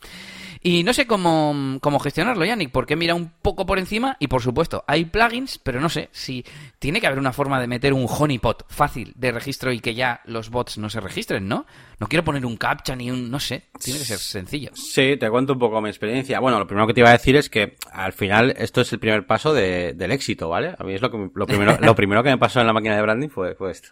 [0.61, 4.41] Y no sé cómo, cómo gestionarlo, Yannick, porque mira un poco por encima y por
[4.41, 6.43] supuesto hay plugins, pero no sé si
[6.79, 10.21] tiene que haber una forma de meter un honeypot fácil de registro y que ya
[10.25, 11.65] los bots no se registren, ¿no?
[11.99, 14.71] No quiero poner un captcha ni un, no sé, tiene que ser sencillo.
[14.75, 16.39] Sí, te cuento un poco mi experiencia.
[16.39, 18.99] Bueno, lo primero que te iba a decir es que al final esto es el
[18.99, 20.75] primer paso de, del éxito, ¿vale?
[20.77, 22.95] A mí es lo que lo primero, lo primero que me pasó en la máquina
[22.95, 23.89] de branding fue, fue esto.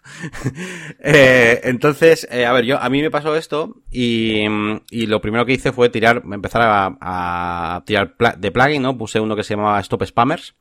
[0.99, 4.45] eh, entonces, eh, a ver, yo a mí me pasó esto y,
[4.89, 8.97] y lo primero que hice fue tirar, empezar a, a tirar de plugin, ¿no?
[8.97, 10.55] Puse uno que se llamaba Stop Spammers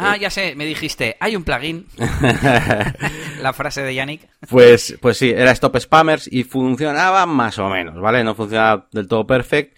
[0.00, 1.86] Ah, ya sé, me dijiste, hay un plugin.
[3.42, 4.28] la frase de Yannick.
[4.48, 8.22] Pues, pues sí, era Stop Spammers y funcionaba más o menos, ¿vale?
[8.22, 9.74] No funcionaba del todo perfecto.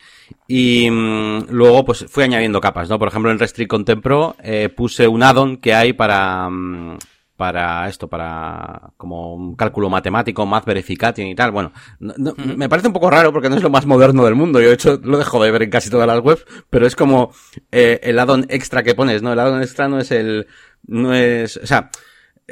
[0.46, 2.98] Y mm, luego, pues fui añadiendo capas, ¿no?
[2.98, 6.98] Por ejemplo, en Restrict Content Pro eh, puse un add-on que hay para, mm,
[7.40, 11.52] para esto, para como un cálculo matemático, math verification y tal.
[11.52, 14.60] Bueno, me parece un poco raro porque no es lo más moderno del mundo.
[14.60, 17.32] Yo de hecho lo dejo de ver en casi todas las webs, pero es como
[17.72, 19.32] eh, el addon extra que pones, ¿no?
[19.32, 20.48] El addon extra no es el,
[20.86, 21.88] no es, o sea,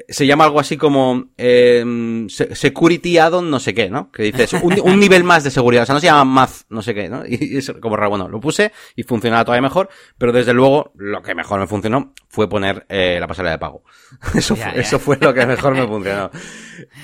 [0.08, 4.10] se llama algo así como eh, security add-on no sé qué, ¿no?
[4.10, 6.94] Que dices un, nivel más de seguridad, o sea, no se llama math no sé
[6.94, 7.22] qué, ¿no?
[7.28, 11.22] Y es como raro, bueno, lo puse y funcionaba todavía mejor, pero desde luego lo
[11.22, 13.82] que mejor me funcionó fue poner eh, la pasarela de pago.
[14.34, 16.30] Eso, fue, eso fue lo que mejor me funcionó.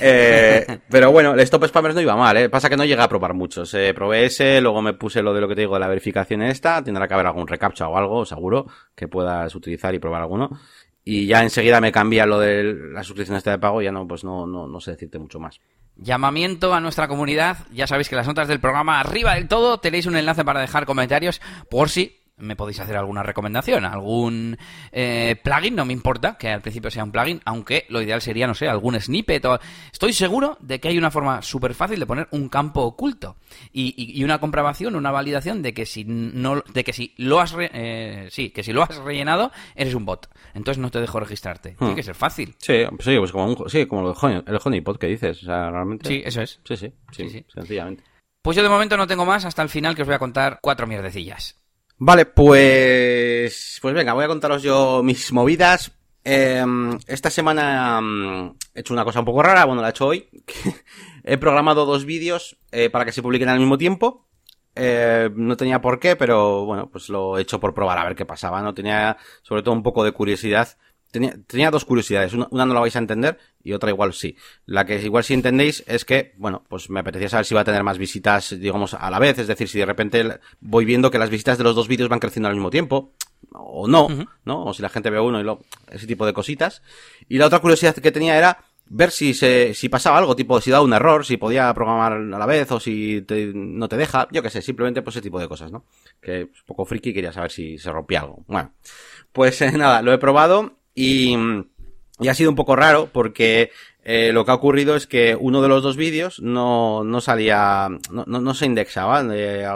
[0.01, 2.49] Eh, pero bueno, el stop spammers no iba mal, ¿eh?
[2.49, 3.73] Pasa que no llegué a probar muchos.
[3.75, 6.43] Eh, probé ese, luego me puse lo de lo que te digo de la verificación
[6.43, 10.51] esta, tendrá que haber algún recaptcha o algo, seguro, que puedas utilizar y probar alguno
[11.05, 14.25] y ya enseguida me cambia lo de la suscripción esta de pago ya no, pues
[14.25, 15.61] no, no, no sé decirte mucho más.
[15.97, 17.59] Llamamiento a nuestra comunidad.
[17.73, 20.87] Ya sabéis que las notas del programa arriba del todo tenéis un enlace para dejar
[20.87, 21.41] comentarios
[21.71, 24.57] por si me podéis hacer alguna recomendación, algún
[24.91, 28.47] eh, plugin, no me importa que al principio sea un plugin, aunque lo ideal sería,
[28.47, 29.45] no sé, algún snippet.
[29.45, 29.59] O...
[29.93, 33.37] Estoy seguro de que hay una forma súper fácil de poner un campo oculto
[33.73, 37.55] y, y, una comprobación, una validación de que si no, de que si lo has,
[37.59, 40.29] eh, sí, que si lo has rellenado eres un bot.
[40.55, 41.77] Entonces no te dejo registrarte.
[41.79, 41.97] Tiene hmm.
[41.97, 42.55] que ser fácil.
[42.59, 46.09] Sí, sí, pues como un, sí, como el honeypot que dices, o sea, realmente.
[46.09, 46.61] Sí, eso es.
[46.65, 48.03] Sí, sí, sí, sí, sencillamente.
[48.43, 50.59] Pues yo de momento no tengo más hasta el final que os voy a contar
[50.61, 51.64] cuatro mierdecillas.
[51.99, 55.93] Vale, pues, pues venga, voy a contaros yo mis movidas.
[56.25, 60.07] Em, esta semana mm, he hecho una cosa un poco rara, bueno, la he hecho
[60.07, 60.29] hoy.
[61.25, 64.27] he programado dos vídeos eh, para que se publiquen al mismo tiempo.
[64.75, 68.17] Eh, no tenía por qué, pero bueno, pues lo he hecho por probar a ver
[68.17, 68.61] qué pasaba.
[68.63, 70.77] No tenía sobre todo un poco de curiosidad
[71.47, 72.33] Tenía, dos curiosidades.
[72.33, 74.37] Una, no la vais a entender y otra igual sí.
[74.67, 77.65] La que igual si entendéis es que, bueno, pues me apetecía saber si va a
[77.65, 79.39] tener más visitas, digamos, a la vez.
[79.39, 82.19] Es decir, si de repente voy viendo que las visitas de los dos vídeos van
[82.19, 83.13] creciendo al mismo tiempo.
[83.53, 84.09] O no,
[84.45, 84.65] ¿no?
[84.65, 86.83] O si la gente ve uno y lo, ese tipo de cositas.
[87.29, 90.73] Y la otra curiosidad que tenía era ver si se, si pasaba algo, tipo si
[90.73, 93.25] daba un error, si podía programar a la vez o si
[93.55, 95.85] no te deja, yo qué sé, simplemente pues ese tipo de cosas, ¿no?
[96.21, 98.45] Que es un poco friki quería saber si se rompía algo.
[98.49, 98.73] Bueno,
[99.33, 101.37] pues nada, lo he probado y,
[102.21, 103.71] y ha sido un poco raro porque
[104.07, 107.89] eh, lo que ha ocurrido es que uno de los dos vídeos no, no salía,
[108.11, 109.25] no, no, se indexaba.
[109.33, 109.67] Eh,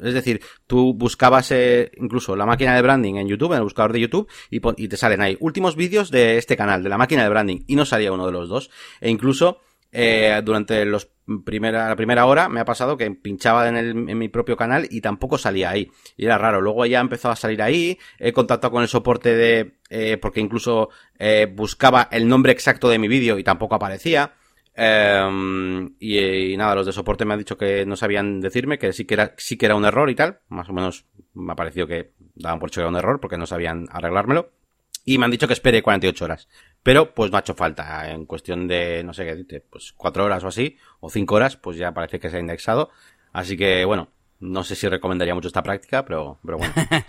[0.00, 3.92] es decir, tú buscabas eh, incluso la máquina de branding en YouTube, en el buscador
[3.92, 7.24] de YouTube, y, y te salen ahí últimos vídeos de este canal, de la máquina
[7.24, 8.70] de branding, y no salía uno de los dos.
[9.00, 9.58] E incluso
[9.94, 11.08] eh, durante los
[11.44, 14.88] primera, la primera hora me ha pasado que pinchaba en, el, en mi propio canal
[14.90, 15.90] y tampoco salía ahí.
[16.16, 16.60] Y era raro.
[16.60, 17.98] Luego ya empezó a salir ahí.
[18.18, 22.98] He contactado con el soporte de, eh, porque incluso eh, buscaba el nombre exacto de
[22.98, 24.34] mi vídeo y tampoco aparecía.
[24.74, 29.04] Em, y, nada, los de soporte me han dicho que no sabían decirme, que sí
[29.04, 30.40] que era, sí que era un error y tal.
[30.48, 33.38] Más o menos me ha parecido que daban por hecho que era un error porque
[33.38, 34.50] no sabían arreglármelo.
[35.04, 36.48] Y me han dicho que espere 48 horas.
[36.82, 38.10] Pero pues no ha hecho falta.
[38.10, 41.56] En cuestión de, no sé qué dice, pues 4 horas o así, o 5 horas,
[41.56, 42.90] pues ya parece que se ha indexado.
[43.32, 44.08] Así que bueno,
[44.40, 46.74] no sé si recomendaría mucho esta práctica, pero, pero bueno.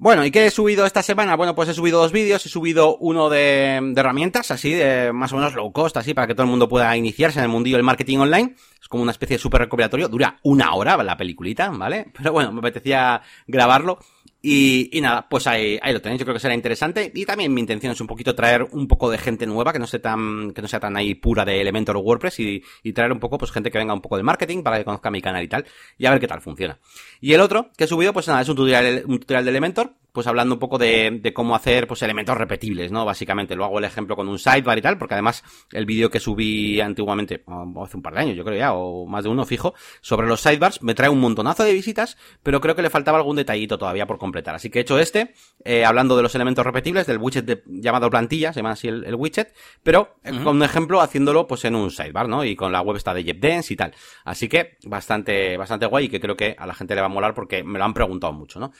[0.00, 1.34] Bueno, ¿y qué he subido esta semana?
[1.34, 5.36] Bueno, pues he subido dos vídeos, he subido uno de, herramientas, así, de más o
[5.36, 7.82] menos low cost, así, para que todo el mundo pueda iniciarse en el mundillo del
[7.82, 8.54] marketing online.
[8.80, 12.12] Es como una especie de súper recopilatorio, dura una hora la peliculita, ¿vale?
[12.16, 13.98] Pero bueno, me apetecía grabarlo.
[14.40, 17.10] Y, y, nada, pues ahí, ahí lo tenéis, yo creo que será interesante.
[17.12, 19.86] Y también mi intención es un poquito traer un poco de gente nueva, que no
[19.86, 23.10] sea tan, que no sea tan ahí pura de Elementor o WordPress, y, y traer
[23.12, 25.42] un poco, pues gente que venga un poco de marketing para que conozca mi canal
[25.42, 25.64] y tal,
[25.96, 26.78] y a ver qué tal funciona.
[27.20, 29.94] Y el otro que he subido, pues nada, es un tutorial, un tutorial de Elementor,
[30.12, 33.04] pues hablando un poco de, de, cómo hacer pues elementos repetibles, ¿no?
[33.04, 36.20] Básicamente, lo hago el ejemplo con un sidebar y tal, porque además el vídeo que
[36.20, 37.44] subí antiguamente,
[37.82, 40.40] hace un par de años, yo creo ya, o más de uno fijo, sobre los
[40.40, 44.06] sidebars, me trae un montonazo de visitas, pero creo que le faltaba algún detallito todavía
[44.06, 44.54] por completar.
[44.54, 48.10] Así que he hecho este, eh, hablando de los elementos repetibles, del widget de, llamado
[48.10, 51.90] plantilla, se llama así el, widget, pero eh, con un ejemplo haciéndolo pues en un
[51.90, 52.44] sidebar, ¿no?
[52.44, 53.94] Y con la web está de JetDance y tal.
[54.24, 57.10] Así que bastante, bastante guay y que creo que a la gente le va a
[57.10, 58.72] molar porque me lo han preguntado mucho, ¿no?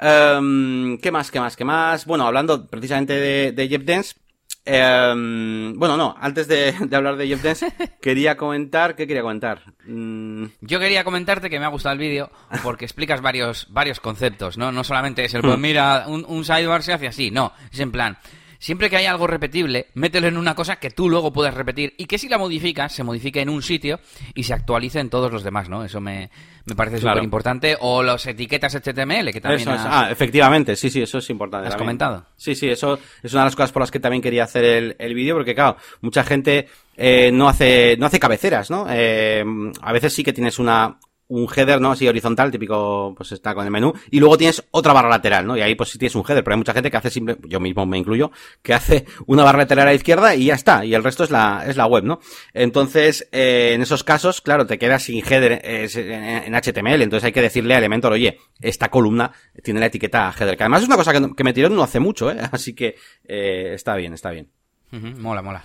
[0.00, 2.04] Um, ¿Qué más, qué más, qué más?
[2.04, 4.16] Bueno, hablando precisamente de, de Jeff Dance,
[4.64, 9.62] em, bueno, no, antes de, hablar de Jeff Dance, quería comentar, ¿qué quería comentar?
[9.86, 10.46] Mm.
[10.60, 12.30] Yo quería comentarte que me ha gustado el vídeo
[12.62, 14.72] porque explicas varios, varios conceptos, ¿no?
[14.72, 17.92] No solamente es el, pues mira, un, un sidebar se hace así, no, es en
[17.92, 18.18] plan,
[18.64, 22.06] Siempre que hay algo repetible, mételo en una cosa que tú luego puedes repetir y
[22.06, 24.00] que si la modificas, se modifique en un sitio
[24.32, 25.84] y se actualice en todos los demás, ¿no?
[25.84, 26.30] Eso me,
[26.64, 27.76] me parece súper importante.
[27.80, 29.68] O las etiquetas HTML, que también...
[29.68, 31.68] Eso Ah, efectivamente, sí, sí, eso es importante.
[31.68, 32.24] ¿Has comentado?
[32.38, 34.96] Sí, sí, eso es una de las cosas por las que también quería hacer el,
[34.98, 38.86] el vídeo, porque claro, mucha gente eh, no hace no hace cabeceras, ¿no?
[38.88, 39.44] Eh,
[39.82, 40.98] a veces sí que tienes una
[41.28, 41.92] un header, ¿no?
[41.92, 43.92] Así horizontal, típico, pues está con el menú.
[44.10, 45.56] Y luego tienes otra barra lateral, ¿no?
[45.56, 47.60] Y ahí pues sí tienes un header, pero hay mucha gente que hace simple, yo
[47.60, 48.30] mismo me incluyo,
[48.62, 50.84] que hace una barra lateral a la izquierda y ya está.
[50.84, 52.20] Y el resto es la, es la web, ¿no?
[52.52, 57.02] Entonces, eh, en esos casos, claro, te quedas sin header en, HTML.
[57.02, 59.32] Entonces hay que decirle a Elementor, oye, esta columna
[59.62, 60.56] tiene la etiqueta header.
[60.56, 62.38] Que además es una cosa que, me tiró no hace mucho, ¿eh?
[62.52, 64.48] Así que, eh, está bien, está bien.
[64.90, 65.64] mola, mola.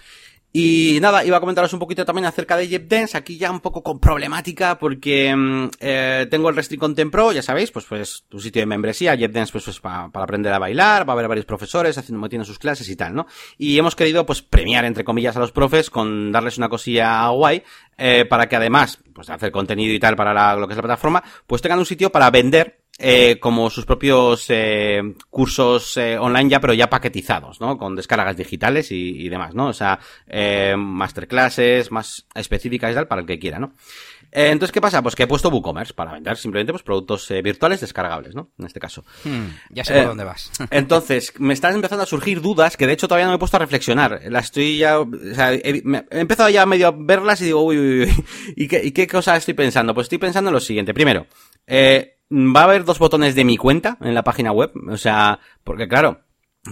[0.52, 3.84] Y nada, iba a comentaros un poquito también acerca de JetDance, aquí ya un poco
[3.84, 8.40] con problemática porque mm, eh, tengo el Restrict Content Pro, ya sabéis, pues pues tu
[8.40, 12.00] sitio de membresía, JetDance pues, pues para, aprender a bailar, va a haber varios profesores
[12.00, 13.28] haciendo metiendo sus clases y tal, ¿no?
[13.60, 17.62] Y hemos querido pues premiar entre comillas a los profes con darles una cosilla guay
[18.00, 20.84] eh, para que además pues de hacer contenido y tal para lo que es la
[20.84, 26.50] plataforma, pues tengan un sitio para vender eh, como sus propios eh, cursos eh, online
[26.50, 27.78] ya, pero ya paquetizados, ¿no?
[27.78, 29.68] Con descargas digitales y, y demás, ¿no?
[29.68, 33.74] O sea, eh, masterclasses más específicas y tal para el que quiera, ¿no?
[34.32, 35.02] Eh, entonces, ¿qué pasa?
[35.02, 38.52] Pues que he puesto WooCommerce para vender simplemente pues, productos eh, virtuales descargables, ¿no?
[38.60, 39.04] En este caso.
[39.24, 40.52] Hmm, ya sé por dónde vas.
[40.72, 43.58] entonces, me están empezando a surgir dudas que de hecho todavía no me he puesto
[43.58, 44.22] a reflexionar.
[44.30, 45.82] Las estoy ya, o sea, he,
[46.12, 49.36] empezado ya medio a verlas y digo, uy, uy, uy, ¿y qué, ¿y qué cosa
[49.36, 49.94] estoy pensando?
[49.94, 50.94] Pues estoy pensando en lo siguiente.
[50.94, 51.26] Primero,
[51.66, 54.72] eh, va a haber dos botones de mi cuenta en la página web.
[54.90, 56.22] O sea, porque claro,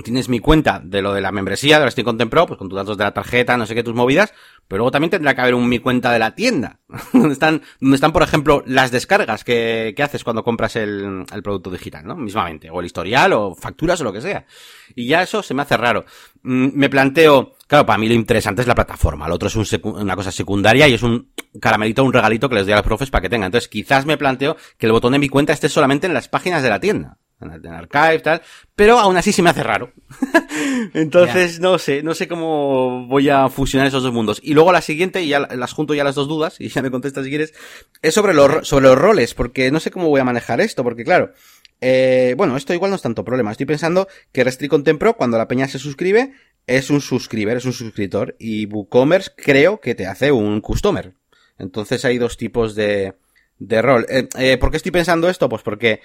[0.04, 2.76] tienes mi cuenta de lo de la membresía, de la Content Pro, pues con tus
[2.76, 4.34] datos de la tarjeta, no sé qué, tus movidas,
[4.67, 6.80] pero luego también tendrá que haber un mi cuenta de la tienda,
[7.13, 11.43] donde están, donde están, por ejemplo, las descargas que, que haces cuando compras el, el,
[11.43, 12.15] producto digital, ¿no?
[12.15, 14.45] Mismamente, o el historial, o facturas, o lo que sea.
[14.93, 16.06] Y ya eso se me hace raro.
[16.43, 19.65] Mm, me planteo, claro, para mí lo interesante es la plataforma, lo otro es un
[19.84, 23.10] una cosa secundaria y es un caramelito, un regalito que les doy a los profes
[23.10, 23.47] para que tengan.
[23.47, 26.62] Entonces quizás me planteo que el botón de mi cuenta esté solamente en las páginas
[26.62, 28.41] de la tienda en archive, tal,
[28.76, 29.91] pero aún así se me hace raro.
[30.93, 34.39] Entonces, no sé, no sé cómo voy a fusionar esos dos mundos.
[34.41, 36.91] Y luego la siguiente, y ya las junto ya las dos dudas, y ya me
[36.91, 37.54] contestas si quieres,
[38.02, 41.04] es sobre los, sobre los roles, porque no sé cómo voy a manejar esto, porque
[41.04, 41.32] claro,
[41.80, 43.52] eh, bueno, esto igual no es tanto problema.
[43.52, 46.34] Estoy pensando que Restrict Content Pro, cuando la peña se suscribe,
[46.65, 51.13] es un suscriber, es un suscriptor, y WooCommerce creo que te hace un customer.
[51.60, 53.15] Entonces hay dos tipos de,
[53.59, 54.05] de rol.
[54.09, 55.49] Eh, eh, ¿Por qué estoy pensando esto?
[55.49, 56.01] Pues porque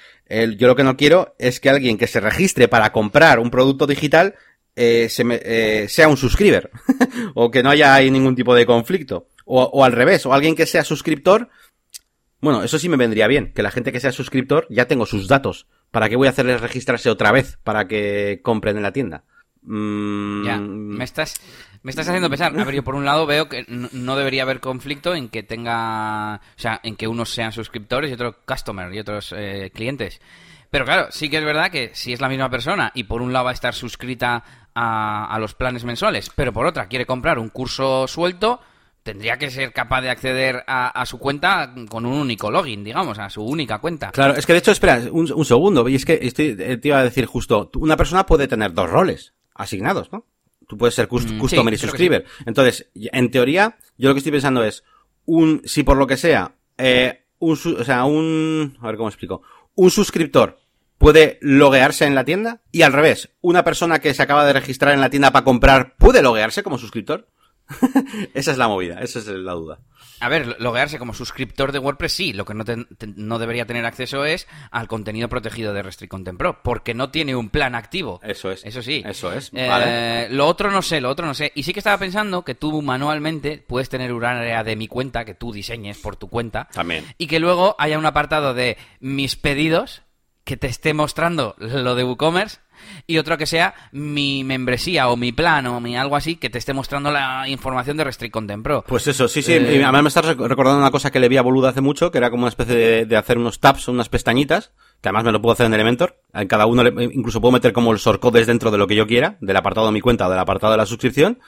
[0.57, 3.87] yo lo que no quiero es que alguien que se registre para comprar un producto
[3.87, 4.35] digital
[4.75, 6.71] eh, se me, eh, sea un suscriber
[7.35, 9.29] o que no haya ningún tipo de conflicto.
[9.45, 11.51] O, o al revés, o alguien que sea suscriptor.
[12.41, 15.29] Bueno, eso sí me vendría bien, que la gente que sea suscriptor ya tengo sus
[15.29, 15.67] datos.
[15.91, 19.25] ¿Para qué voy a hacerles registrarse otra vez para que compren en la tienda?
[19.63, 21.35] Mm, ya, me estás,
[21.83, 22.59] me estás haciendo pensar.
[22.59, 26.37] A ver, yo por un lado veo que no debería haber conflicto en que tenga,
[26.37, 30.21] o sea, en que unos sean suscriptores y otros customers y otros eh, clientes.
[30.71, 33.33] Pero claro, sí que es verdad que si es la misma persona y por un
[33.33, 34.43] lado va a estar suscrita
[34.75, 38.61] a, a los planes mensuales, pero por otra quiere comprar un curso suelto,
[39.03, 43.29] tendría que ser capaz de acceder a, su cuenta con un único login, digamos, a
[43.29, 44.13] su única cuenta.
[44.13, 47.05] Claro, es que de hecho, espera, un, segundo, y es que eh, te iba a
[47.05, 50.27] decir justo, una persona puede tener dos roles asignados, ¿no?
[50.69, 52.25] Tú puedes ser mm, customer y subscriber.
[52.47, 54.85] Entonces, en teoría, yo lo que estoy pensando es,
[55.27, 59.43] un, si por lo que sea, eh, un, o sea, un, a ver cómo explico,
[59.75, 60.59] un suscriptor
[60.99, 64.95] puede loguearse en la tienda y al revés, una persona que se acaba de registrar
[64.95, 67.29] en la tienda para comprar puede loguearse como suscriptor.
[68.35, 69.81] esa es la movida, esa es la duda.
[70.23, 72.65] A ver, loguearse como suscriptor de WordPress sí, lo que no,
[73.17, 77.35] no debería tener acceso es al contenido protegido de Restrict Content Pro, porque no tiene
[77.35, 78.21] un plan activo.
[78.23, 78.65] Eso es.
[78.65, 79.03] Eso sí.
[79.05, 79.51] Eso es.
[79.53, 81.51] Eh, lo otro no sé, lo otro no sé.
[81.57, 85.25] Y sí que estaba pensando que tú manualmente puedes tener un área de mi cuenta
[85.25, 86.69] que tú diseñes por tu cuenta.
[86.73, 87.05] También.
[87.19, 90.03] Y que luego haya un apartado de mis pedidos
[90.45, 92.59] que te esté mostrando lo de WooCommerce
[93.07, 96.59] y otro que sea mi membresía o mi plan o mi algo así que te
[96.59, 98.85] esté mostrando la información de Restrict Content Pro.
[98.87, 99.53] Pues eso, sí, sí.
[99.53, 102.19] Eh, además me estás recordando una cosa que le vi a Boluda hace mucho, que
[102.19, 105.53] era como una especie de, hacer unos tabs, unas pestañitas, que además me lo puedo
[105.53, 106.19] hacer en Elementor.
[106.35, 109.37] En cada uno incluso puedo meter como el shortcodes dentro de lo que yo quiera,
[109.41, 111.39] del apartado de mi cuenta o del apartado de la suscripción.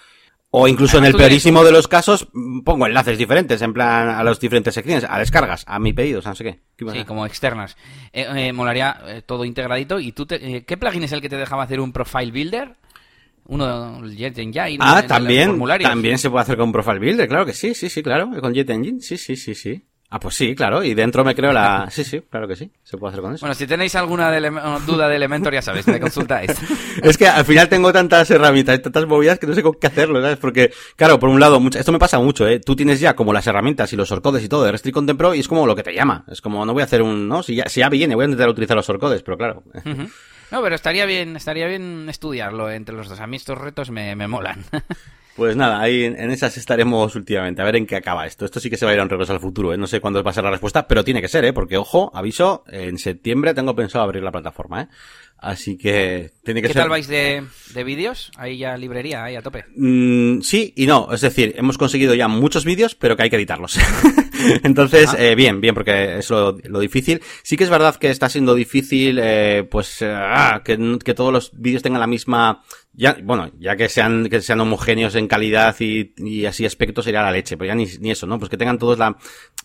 [0.57, 2.29] O incluso en el peorísimo de los casos,
[2.65, 6.33] pongo enlaces diferentes, en plan a las diferentes secciones, a descargas, a mi pedido, no
[6.37, 6.61] sé qué.
[6.93, 7.77] sí, como externas.
[8.13, 9.99] Eh, eh, molaría eh, todo integradito.
[9.99, 12.77] ¿Y tú qué plugin es el que te dejaba hacer un profile builder?
[13.47, 14.79] Uno, Jet Engine.
[14.79, 18.31] Ah, también, también se puede hacer con Profile Builder, claro que sí, sí, sí, claro,
[18.41, 19.85] con Jet Engine, sí, sí, sí, sí.
[20.11, 21.89] Ah, pues sí, claro, y dentro me creo la...
[21.91, 23.41] Sí, sí, claro que sí, se puede hacer con eso.
[23.41, 24.31] Bueno, si tenéis alguna
[24.81, 26.53] duda de Elementor, ya sabéis, me consultáis.
[27.03, 30.21] es que al final tengo tantas herramientas, tantas movidas que no sé con qué hacerlo,
[30.21, 30.39] ¿sabes?
[30.39, 32.61] Porque, claro, por un lado, esto me pasa mucho, ¿eh?
[32.61, 35.35] Tú tienes ya como las herramientas y los shortcodes y todo de Restrict Content Pro
[35.35, 36.25] y es como lo que te llama.
[36.31, 37.29] Es como, no voy a hacer un...
[37.29, 37.43] ¿no?
[37.43, 39.65] Si ya, si ya viene, voy a intentar utilizar los shortcodes, pero claro...
[40.51, 43.19] No, pero estaría bien, estaría bien estudiarlo entre los dos.
[43.19, 44.65] A mí estos retos me, me molan.
[45.37, 48.45] Pues nada, ahí en, esas estaremos últimamente, a ver en qué acaba esto.
[48.45, 49.77] Esto sí que se va a ir a un regreso al futuro, ¿eh?
[49.77, 51.53] No sé cuándo va a ser la respuesta, pero tiene que ser, ¿eh?
[51.53, 54.89] Porque, ojo, aviso, en septiembre tengo pensado abrir la plataforma, ¿eh?
[55.39, 56.83] Así que tiene que ¿Qué ser...
[56.83, 57.45] tal vais de,
[57.75, 58.33] de vídeos?
[58.37, 59.67] Ahí ya librería, ahí a tope.
[59.77, 61.13] Mm, sí y no.
[61.13, 63.79] Es decir, hemos conseguido ya muchos vídeos, pero que hay que editarlos.
[64.63, 65.17] Entonces, ah.
[65.19, 67.21] eh, bien, bien, porque es lo, difícil.
[67.43, 71.33] Sí que es verdad que está siendo difícil, eh, pues, eh, ah, que, que todos
[71.33, 72.63] los vídeos tengan la misma
[72.97, 77.23] ya, bueno, ya que sean, que sean homogéneos en calidad y, y así aspecto sería
[77.23, 78.39] la leche, pero ya ni, ni eso, ¿no?
[78.39, 79.17] Pues que tengan todos la,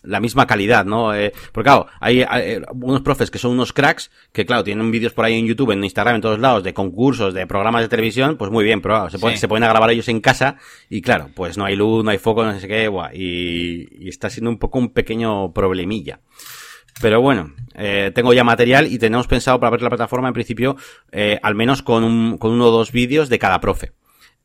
[0.02, 1.14] la misma calidad, ¿no?
[1.14, 5.12] Eh, porque claro, hay, hay, unos profes que son unos cracks, que claro, tienen vídeos
[5.12, 8.36] por ahí en YouTube, en Instagram, en todos lados, de concursos, de programas de televisión,
[8.36, 10.56] pues muy bien, pero se, pueden, se pueden grabar ellos en casa
[10.88, 14.08] y claro, pues no hay luz, no hay foco, no sé qué, guay, y, y
[14.08, 16.20] está siendo un poco un pequeño problemilla.
[17.00, 20.76] Pero bueno, eh, tengo ya material y tenemos pensado para ver la plataforma en principio
[21.12, 23.92] eh, al menos con, un, con uno o dos vídeos de cada profe.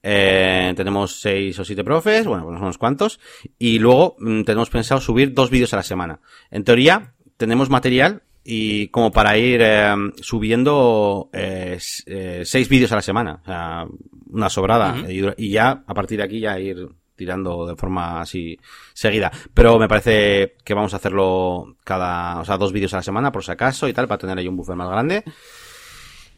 [0.08, 3.20] Eh, tenemos seis o siete profes, bueno, pues unos cuantos,
[3.58, 6.20] y luego mm, tenemos pensado subir dos vídeos a la semana.
[6.52, 13.02] En teoría, tenemos material y como para ir eh, subiendo eh, seis vídeos a la
[13.02, 13.86] semana, o sea,
[14.30, 18.60] una sobrada, y, y, ya a partir de aquí ya ir tirando de forma así
[18.94, 19.32] seguida.
[19.56, 23.32] Pero me parece que vamos a hacerlo cada, o sea, dos vídeos a la semana
[23.32, 25.24] por si acaso y tal, para tener ahí un buffer más grande.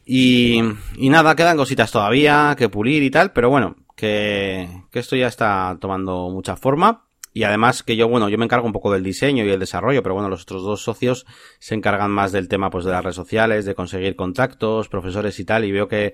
[0.09, 0.61] Y,
[0.95, 5.27] y nada, quedan cositas todavía que pulir y tal, pero bueno, que, que esto ya
[5.27, 7.03] está tomando mucha forma.
[7.33, 10.01] Y además que yo, bueno, yo me encargo un poco del diseño y el desarrollo,
[10.01, 11.25] pero bueno, los otros dos socios
[11.59, 15.45] se encargan más del tema pues de las redes sociales, de conseguir contactos, profesores y
[15.45, 16.13] tal, y veo que,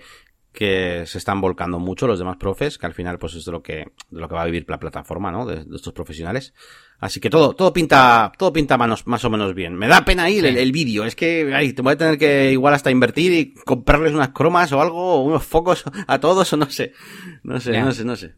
[0.54, 3.64] que se están volcando mucho los demás profes, que al final pues es de lo
[3.64, 5.48] que, de lo que va a vivir la plataforma, ¿no?
[5.48, 6.54] De, estos profesionales.
[7.00, 9.76] Así que todo, todo pinta, todo pinta manos, más o menos bien.
[9.76, 12.76] Me da pena ir el, vídeo, es que ay, te voy a tener que igual
[12.76, 16.70] hasta invertir y comprarles unas cromas o algo, o unos focos a todos, o no
[16.70, 16.94] sé.
[17.42, 18.36] No sé, no sé, no sé.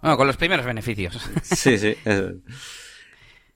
[0.00, 1.20] Bueno, con los primeros beneficios.
[1.42, 1.94] Sí, sí.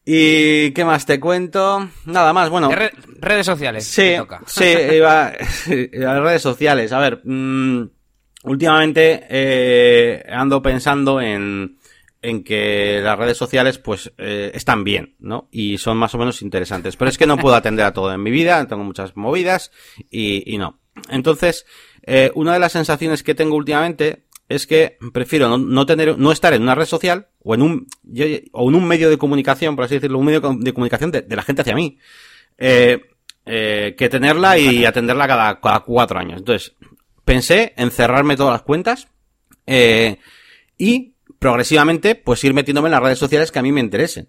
[0.06, 1.88] ¿Y qué más te cuento?
[2.04, 2.70] Nada más, bueno.
[3.20, 3.84] redes sociales.
[3.84, 5.32] Sí, sí, iba,
[5.92, 6.92] las redes sociales.
[6.92, 7.84] A ver, mmm,
[8.44, 11.78] últimamente eh, ando pensando en,
[12.22, 15.48] en que las redes sociales pues eh, están bien, ¿no?
[15.50, 16.96] Y son más o menos interesantes.
[16.96, 19.72] Pero es que no puedo atender a todo en mi vida, tengo muchas movidas
[20.10, 20.80] y, y no.
[21.10, 21.66] Entonces,
[22.02, 26.52] eh, una de las sensaciones que tengo últimamente es que prefiero no, tener, no estar
[26.52, 27.86] en una red social o en un,
[28.52, 31.36] o en un medio de comunicación, por así decirlo, un medio de comunicación de, de
[31.36, 31.98] la gente hacia mí,
[32.58, 33.00] eh,
[33.46, 36.38] eh, que tenerla y atenderla cada, cada cuatro años.
[36.38, 36.74] Entonces,
[37.24, 39.08] pensé en cerrarme todas las cuentas
[39.66, 40.18] eh,
[40.78, 44.28] y progresivamente pues ir metiéndome en las redes sociales que a mí me interesen.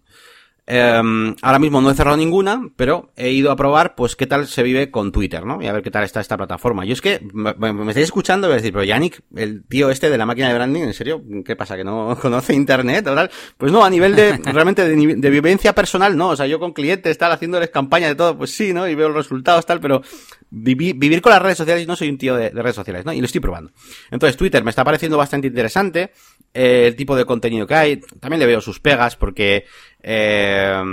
[0.68, 4.48] Em, ahora mismo no he cerrado ninguna, pero he ido a probar, pues, qué tal
[4.48, 5.62] se vive con Twitter, ¿no?
[5.62, 6.86] Y a ver qué tal está esta plataforma.
[6.86, 7.52] Yo es que me,
[7.90, 10.56] estáis escuchando y voy a decir, pero Yannick, el tío este de la máquina de
[10.56, 11.22] branding, ¿en serio?
[11.46, 11.76] ¿Qué pasa?
[11.76, 13.30] ¿Que no conoce Internet o tal?
[13.58, 16.30] Pues no, a nivel de, realmente de, vivencia personal, no.
[16.30, 18.88] O sea, yo con clientes, tal, haciéndoles campaña de todo, pues sí, ¿no?
[18.88, 20.02] Y veo los resultados, tal, pero
[20.50, 23.14] vivir, con las redes sociales, no soy un tío de, redes sociales, ¿no?
[23.14, 23.72] Y lo estoy probando.
[24.10, 26.12] Entonces, Twitter me está pareciendo bastante interesante,
[26.54, 29.66] eh, el tipo de contenido que hay, también le veo sus pegas, porque
[30.08, 30.84] eh,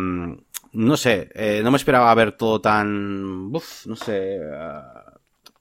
[0.72, 3.54] no sé, eh, no me esperaba ver todo tan...
[3.54, 4.36] Uf, no sé...
[4.36, 4.80] Eh,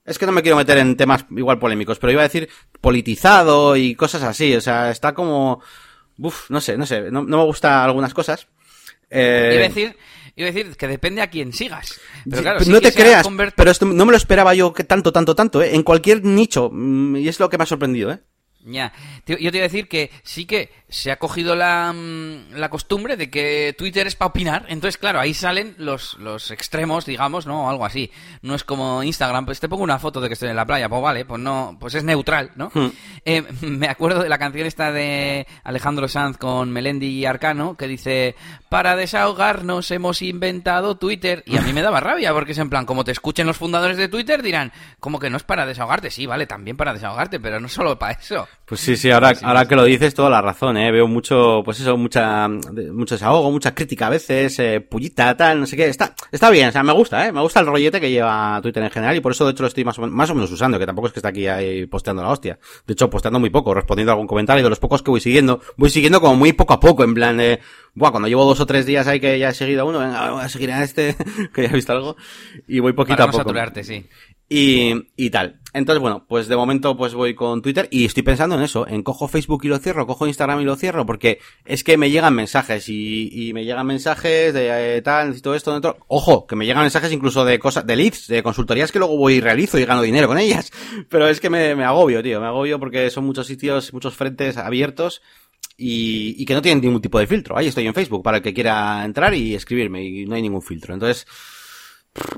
[0.06, 2.50] es que no me quiero meter en temas igual polémicos, pero iba a decir
[2.80, 4.56] politizado y cosas así.
[4.56, 5.62] O sea, está como...
[6.18, 7.12] Uf, no sé, no sé.
[7.12, 8.48] No, me gustan algunas cosas.
[9.10, 9.52] Eh...
[9.54, 9.98] Iba a decir...
[10.38, 12.00] Iba a decir que depende a quién sigas.
[12.28, 15.36] Pero claro, no te creas, pero esto no me lo esperaba yo que tanto, tanto,
[15.36, 15.76] tanto, ¿eh?
[15.76, 16.70] En cualquier nicho.
[16.72, 18.22] Mm, y es lo que me ha sorprendido, ¿eh?
[18.66, 18.94] Ya,
[19.26, 23.16] yo te iba a decir que sí que se ha cogido la, mm, la costumbre
[23.16, 27.70] de que Twitter es para opinar, entonces claro, ahí salen los, los extremos, digamos, ¿no?
[27.70, 28.12] Algo así.
[28.42, 30.90] No es como Instagram, pues te pongo una foto de que estoy en la playa,
[30.90, 32.72] pues vale, pues no, pues es neutral, ¿no?
[32.74, 32.90] Hmm.
[33.24, 37.88] Eh, me acuerdo de la canción esta de Alejandro Sanz con Melendi y Arcano, que
[37.88, 38.36] dice,
[38.70, 42.86] para desahogarnos hemos inventado Twitter, y a mí me daba rabia, porque es en plan,
[42.86, 46.26] como te escuchen los fundadores de Twitter, dirán, como que no es para desahogarte, sí,
[46.26, 48.46] vale, también para desahogarte, pero no solo para eso.
[48.66, 50.81] Pues sí, sí, ahora, ahora que lo dices, toda la razón, ¿eh?
[50.90, 55.66] Veo mucho, pues eso, mucha, mucho desahogo, mucha crítica a veces, eh, pullita, tal, no
[55.66, 55.88] sé qué.
[55.88, 57.32] Está, está bien, o sea, me gusta, ¿eh?
[57.32, 59.68] Me gusta el rollete que lleva Twitter en general y por eso, de hecho, lo
[59.68, 62.24] estoy más o, más o menos usando, que tampoco es que está aquí ahí posteando
[62.24, 62.58] la hostia.
[62.88, 65.62] De hecho, posteando muy poco, respondiendo a algún comentario de los pocos que voy siguiendo.
[65.76, 67.60] Voy siguiendo como muy poco a poco, en plan de,
[67.94, 70.32] buah, cuando llevo dos o tres días ahí que ya he seguido a uno, venga,
[70.32, 71.16] voy a seguir a este,
[71.54, 72.16] que ya he visto algo,
[72.68, 73.40] y voy poquito a poco.
[73.40, 74.08] saturarte, sí.
[74.54, 75.62] Y, y tal.
[75.74, 79.02] Entonces, bueno, pues de momento pues voy con Twitter y estoy pensando en eso, en
[79.02, 82.36] cojo Facebook y lo cierro, cojo Instagram y lo cierro, porque es que me llegan
[82.36, 86.00] mensajes y, y me llegan mensajes de eh, tal, necesito esto, dentro.
[86.10, 89.36] Ojo, que me llegan mensajes incluso de cosas, de leads, de consultorías que luego voy
[89.36, 90.70] y realizo y gano dinero con ellas.
[91.10, 94.58] Pero es que me, me agobio, tío, me agobio porque son muchos sitios, muchos frentes
[94.58, 95.22] abiertos
[95.78, 97.58] y, y que no tienen ningún tipo de filtro.
[97.58, 100.62] Ahí estoy en Facebook para el que quiera entrar y escribirme y no hay ningún
[100.62, 100.94] filtro.
[100.94, 101.26] Entonces,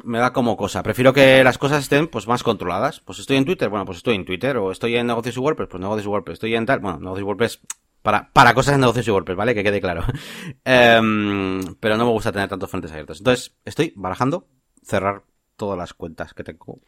[0.04, 0.84] me da como cosa.
[0.84, 3.00] Prefiero que las cosas estén pues más controladas.
[3.00, 4.58] Pues estoy en Twitter, bueno, pues estoy en Twitter.
[4.58, 6.34] O estoy en negocios y WordPress, pues negocios y WordPress.
[6.36, 7.60] Estoy en tal, bueno, negocios y WordPress
[8.02, 9.56] para, para cosas en negocios y WordPress, ¿vale?
[9.56, 10.04] Que quede claro.
[10.66, 13.20] Em, pero no me gusta tener tantos frentes abiertos.
[13.20, 14.48] Entonces, estoy barajando
[14.84, 15.24] cerrar
[15.56, 16.80] todas las cuentas que tengo.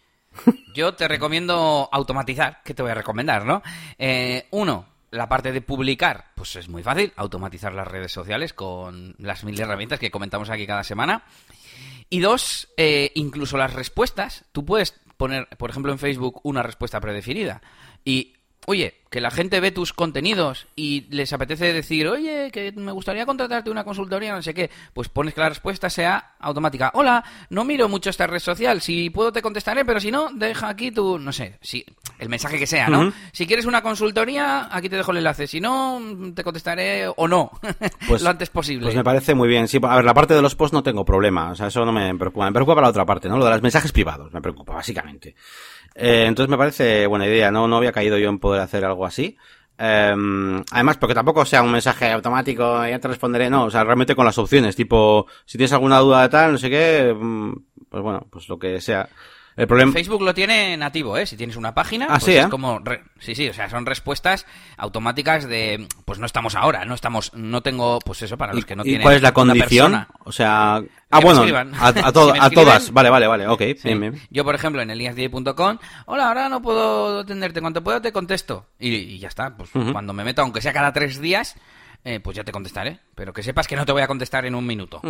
[0.75, 3.63] Yo te recomiendo automatizar, ¿qué te voy a recomendar, no?
[3.97, 9.15] Eh, uno, la parte de publicar, pues es muy fácil, automatizar las redes sociales con
[9.17, 11.23] las mil herramientas que comentamos aquí cada semana.
[12.09, 16.99] Y dos, eh, incluso las respuestas, tú puedes poner, por ejemplo, en Facebook una respuesta
[16.99, 17.61] predefinida.
[18.03, 18.34] Y
[18.65, 23.25] oye, que la gente ve tus contenidos y les apetece decir, oye, que me gustaría
[23.25, 26.91] contratarte una consultoría, no sé qué, pues pones que la respuesta sea automática.
[26.95, 30.67] Hola, no miro mucho esta red social, si puedo te contestaré, pero si no, deja
[30.67, 31.85] aquí tu, no sé, si,
[32.19, 33.13] el mensaje que sea, ¿no?
[33.31, 36.01] Si quieres una consultoría, aquí te dejo el enlace, si no,
[36.35, 37.51] te contestaré o no,
[38.07, 38.85] pues, lo antes posible.
[38.87, 41.05] Pues me parece muy bien, sí, a ver, la parte de los posts no tengo
[41.05, 43.37] problema, o sea, eso no me preocupa, me preocupa para la otra parte, ¿no?
[43.37, 45.35] Lo de los mensajes privados, me preocupa, básicamente.
[45.95, 49.05] Eh, entonces me parece buena idea, no, no había caído yo en poder hacer algo
[49.05, 49.37] así.
[49.77, 54.15] Em, además, porque tampoco sea un mensaje automático, ya te responderé, no, o sea, realmente
[54.15, 57.53] con las opciones, tipo, si tienes alguna duda de tal, no sé qué, mm,
[57.89, 59.09] pues bueno, pues lo que sea.
[59.55, 59.93] El problema...
[59.93, 61.25] Facebook lo tiene nativo, ¿eh?
[61.25, 62.49] Si tienes una página, ah, pues ¿sí, es ¿eh?
[62.49, 62.81] como...
[63.19, 64.45] Sí, sí, o sea, son respuestas
[64.77, 65.87] automáticas de...
[66.03, 67.33] Pues no estamos ahora, no estamos...
[67.33, 69.03] No tengo, pues eso, para los que no ¿Y tienen...
[69.03, 70.07] cuál es la condición?
[70.25, 70.83] O sea...
[71.09, 73.61] Ah, bueno, a, a, a todas, vale, vale, vale, ok.
[74.29, 75.77] Yo, por ejemplo, en eliasdi.com,
[76.07, 78.65] hola, ahora no puedo atenderte, cuando puedo te contesto.
[78.77, 81.55] Y, ya está, pues cuando me meto, aunque sea cada tres días,
[82.03, 82.99] eh, pues ya te contestaré.
[83.15, 85.01] Pero que sepas que no te voy a contestar en un minuto.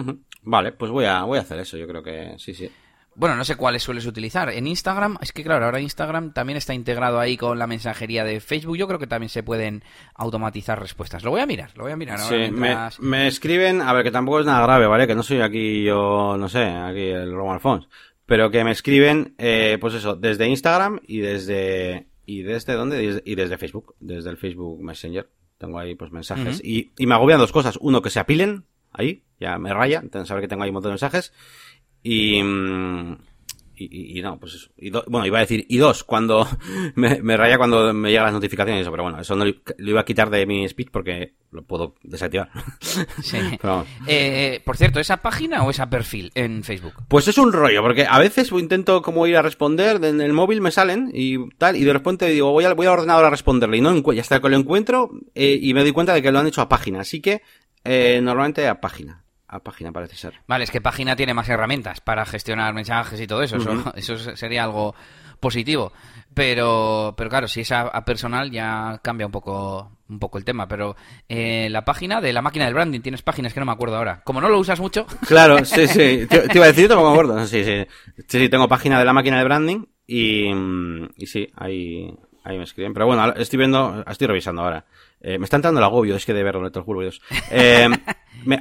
[0.44, 2.70] Vale, pues voy a, voy a hacer eso, yo creo que sí, sí.
[3.16, 4.50] Bueno, no sé cuáles sueles utilizar.
[4.50, 8.42] En Instagram, es que claro, ahora Instagram también está integrado ahí con la mensajería de
[8.42, 8.78] Facebook.
[8.78, 11.24] Yo creo que también se pueden automatizar respuestas.
[11.24, 12.20] Lo voy a mirar, lo voy a mirar.
[12.20, 12.52] sí,
[13.00, 15.08] me, escriben, a ver, que tampoco es nada grave, ¿vale?
[15.08, 17.88] Que no soy aquí yo, no sé, aquí el Roman Alfons.
[18.26, 23.22] Pero que me escriben, eh, pues eso, desde Instagram y desde, y desde dónde?
[23.24, 25.30] Y desde Facebook, desde el Facebook Messenger.
[25.58, 26.60] Tengo ahí pues mensajes.
[26.62, 27.78] y, y me agobian dos cosas.
[27.80, 30.94] Uno, que se apilen, ahí, ya me raya, saber que tengo ahí un montón de
[30.94, 31.34] mensajes.
[32.08, 32.40] Y,
[33.78, 34.70] y, y, no, pues eso.
[34.78, 36.48] Y bueno, iba a decir, y dos, cuando
[36.96, 40.02] me, me, raya cuando me llegan las notificaciones, eso, pero bueno, eso no lo, iba
[40.02, 42.52] a quitar de mi speed porque lo puedo desactivar.
[43.24, 43.38] Sí.
[44.06, 46.94] eh, por cierto, ¿esa página o esa perfil en Facebook?
[47.08, 50.62] Pues es un rollo, porque a veces intento como ir a responder, en el móvil
[50.62, 53.78] me salen y tal, y de repente digo, voy, a, voy al ordenador a responderle,
[53.78, 56.38] y no ya hasta que lo encuentro, eh, y me doy cuenta de que lo
[56.38, 57.42] han hecho a página, así que,
[57.84, 59.25] eh, normalmente a página.
[59.48, 60.34] A página, parece ser.
[60.48, 63.58] Vale, es que página tiene más herramientas para gestionar mensajes y todo eso.
[63.96, 64.96] eso, sería algo
[65.40, 65.92] positivo.
[66.34, 70.68] Pero, pero claro, si es a, personal ya cambia un poco, un poco el tema.
[70.68, 70.96] Pero
[71.30, 74.22] eh, la página de la máquina del branding, tienes páginas que no me acuerdo ahora.
[74.24, 75.06] Como no lo usas mucho.
[75.28, 76.26] Claro, sí, sí.
[76.30, 77.46] Te, iba a decir, yo me acuerdo.
[77.48, 77.86] Sí, sí.
[78.28, 80.50] Sí, tengo página de la máquina de branding y,
[81.16, 82.94] y sí, ahí, ahí me escriben.
[82.94, 84.86] Pero bueno, estoy viendo, estoy revisando ahora.
[85.28, 87.20] Eh, me está entrando el agobio, es que de verlo, te lo juro, Dios.
[87.50, 87.90] Eh,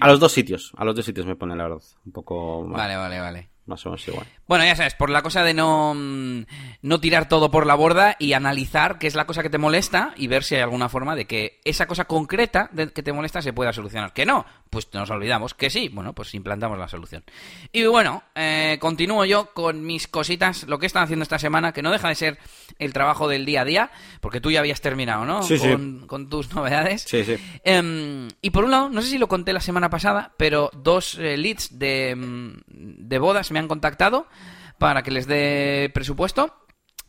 [0.01, 1.83] a los dos sitios, a los dos sitios me pone la verdad.
[2.07, 2.67] Un poco.
[2.67, 3.51] Vale, vale, vale.
[3.67, 4.27] Más o menos igual.
[4.47, 6.45] Bueno, ya sabes, por la cosa de no, mm,
[6.83, 10.13] no tirar todo por la borda y analizar qué es la cosa que te molesta
[10.17, 13.55] y ver si hay alguna forma de que esa cosa concreta que te molesta se
[13.55, 14.13] pueda solucionar.
[14.13, 15.55] Que no, pues nos olvidamos.
[15.55, 17.25] Que sí, bueno, pues implantamos la solución.
[17.73, 21.83] Y bueno, eh, continúo yo con mis cositas, lo que están haciendo esta semana, que
[21.83, 22.39] no deja de ser
[22.79, 23.91] el trabajo del día a día,
[24.21, 25.43] porque tú ya habías terminado, ¿no?
[25.43, 26.07] Sí, con, sí.
[26.07, 27.03] con tus novedades.
[27.09, 27.37] Sí, sí.
[27.65, 31.19] Em, y por un lado, no sé si lo conté la semana pasada, pero dos
[31.19, 34.27] eh, leads de, mm, de bodas me han contactado
[34.79, 36.55] para que les dé presupuesto.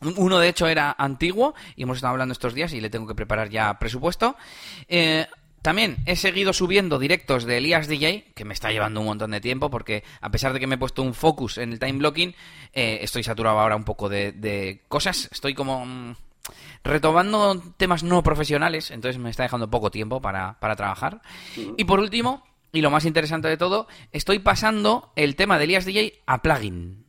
[0.00, 3.14] Uno, de hecho, era antiguo y hemos estado hablando estos días y le tengo que
[3.14, 4.36] preparar ya presupuesto.
[4.88, 5.26] Eh,
[5.62, 9.40] también he seguido subiendo directos de Elías DJ, que me está llevando un montón de
[9.40, 12.36] tiempo, porque a pesar de que me he puesto un focus en el time blocking,
[12.72, 15.28] eh, estoy saturado ahora un poco de, cosas.
[15.32, 16.14] Estoy como mm,
[16.84, 21.20] retomando temas no profesionales, entonces me está dejando poco tiempo para, para trabajar.
[21.76, 22.44] Y por último,
[22.76, 27.06] y lo más interesante de todo, estoy pasando el tema de Elías DJ a plugin.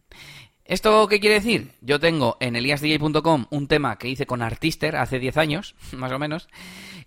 [0.63, 1.73] ¿Esto qué quiere decir?
[1.81, 6.19] Yo tengo en eliasdj.com un tema que hice con Artister hace 10 años, más o
[6.19, 6.47] menos,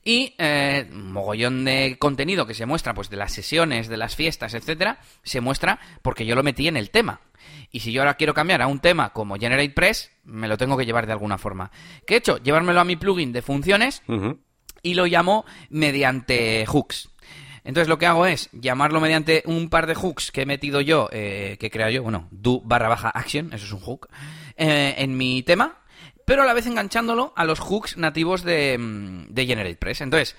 [0.04, 4.52] y eh, mogollón de contenido que se muestra, pues de las sesiones, de las fiestas,
[4.52, 7.22] etcétera, se muestra porque yo lo metí en el tema.
[7.70, 10.84] Y si yo ahora quiero cambiar a un tema como GeneratePress, me lo tengo que
[10.84, 11.70] llevar de alguna forma.
[12.06, 12.36] ¿Qué he hecho?
[12.36, 14.02] Llevármelo a mi plugin de funciones
[14.82, 17.09] y lo llamo mediante hooks.
[17.64, 21.08] Entonces lo que hago es llamarlo mediante un par de hooks que he metido yo,
[21.12, 24.08] eh, que he creado yo, bueno, do barra baja action, eso es un hook,
[24.56, 25.78] eh, en mi tema,
[26.24, 30.00] pero a la vez enganchándolo a los hooks nativos de, mm, de GeneratePress.
[30.00, 30.36] Entonces,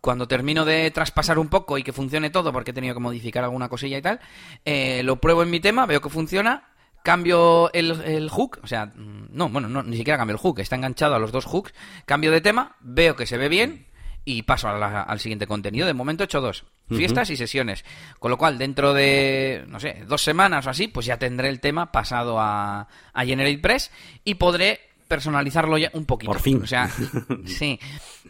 [0.00, 3.42] cuando termino de traspasar un poco y que funcione todo, porque he tenido que modificar
[3.42, 4.20] alguna cosilla y tal,
[4.64, 6.68] eh, lo pruebo en mi tema, veo que funciona,
[7.02, 10.76] cambio el, hook, o sea, mm, no, bueno, no, ni siquiera cambio el hook, está
[10.76, 11.72] enganchado a los dos hooks,
[12.06, 13.86] cambio de tema, veo que se ve bien,
[14.24, 15.86] y paso al siguiente contenido.
[15.86, 17.84] De momento he hecho dos, fiestas y sesiones.
[18.18, 21.60] Con lo cual, dentro de, no sé, dos semanas o así, pues ya tendré el
[21.60, 23.90] tema pasado a, a GeneratePress
[24.24, 26.32] y podré personalizarlo ya un poquito.
[26.32, 26.62] Por fin.
[26.62, 26.90] O sea,
[27.46, 27.78] sí.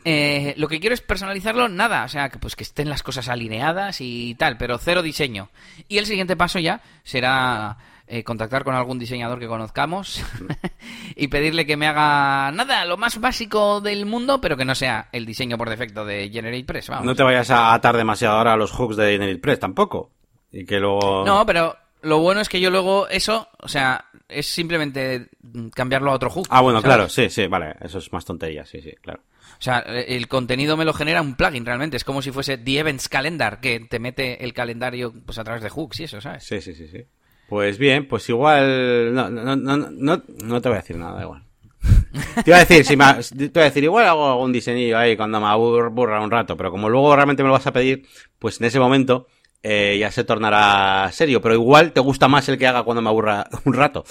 [0.04, 3.28] Eh, lo que quiero es personalizarlo, nada, o sea, que, pues que estén las cosas
[3.28, 5.48] alineadas y tal, pero cero diseño.
[5.88, 10.22] Y el siguiente paso ya será eh, contactar con algún diseñador que conozcamos
[11.16, 15.08] y pedirle que me haga nada, lo más básico del mundo, pero que no sea
[15.12, 16.88] el diseño por defecto de GeneratePress.
[16.88, 17.06] Vamos.
[17.06, 20.10] No te vayas a atar demasiado ahora a los hooks de GeneratePress tampoco.
[20.52, 21.24] Y que luego...
[21.24, 25.28] No, pero lo bueno es que yo luego eso, o sea, es simplemente
[25.74, 26.46] cambiarlo a otro hook.
[26.50, 29.22] Ah, bueno, claro, sí, sí, vale, eso es más tontería, sí, sí, claro.
[29.58, 32.80] O sea, el contenido me lo genera un plugin realmente, es como si fuese The
[32.80, 36.44] Events Calendar, que te mete el calendario pues a través de hooks y eso, ¿sabes?
[36.44, 37.04] Sí, sí, sí, sí.
[37.48, 39.14] Pues bien, pues igual.
[39.14, 41.42] No, no, no, no, no te voy a decir nada, igual.
[42.44, 43.04] te iba a decir, si me,
[43.50, 47.14] te decir, igual hago algún diseñillo ahí cuando me aburra un rato, pero como luego
[47.14, 48.06] realmente me lo vas a pedir,
[48.38, 49.26] pues en ese momento
[49.66, 53.08] eh, ya se tornará serio, pero igual te gusta más el que haga cuando me
[53.08, 54.04] aburra un rato.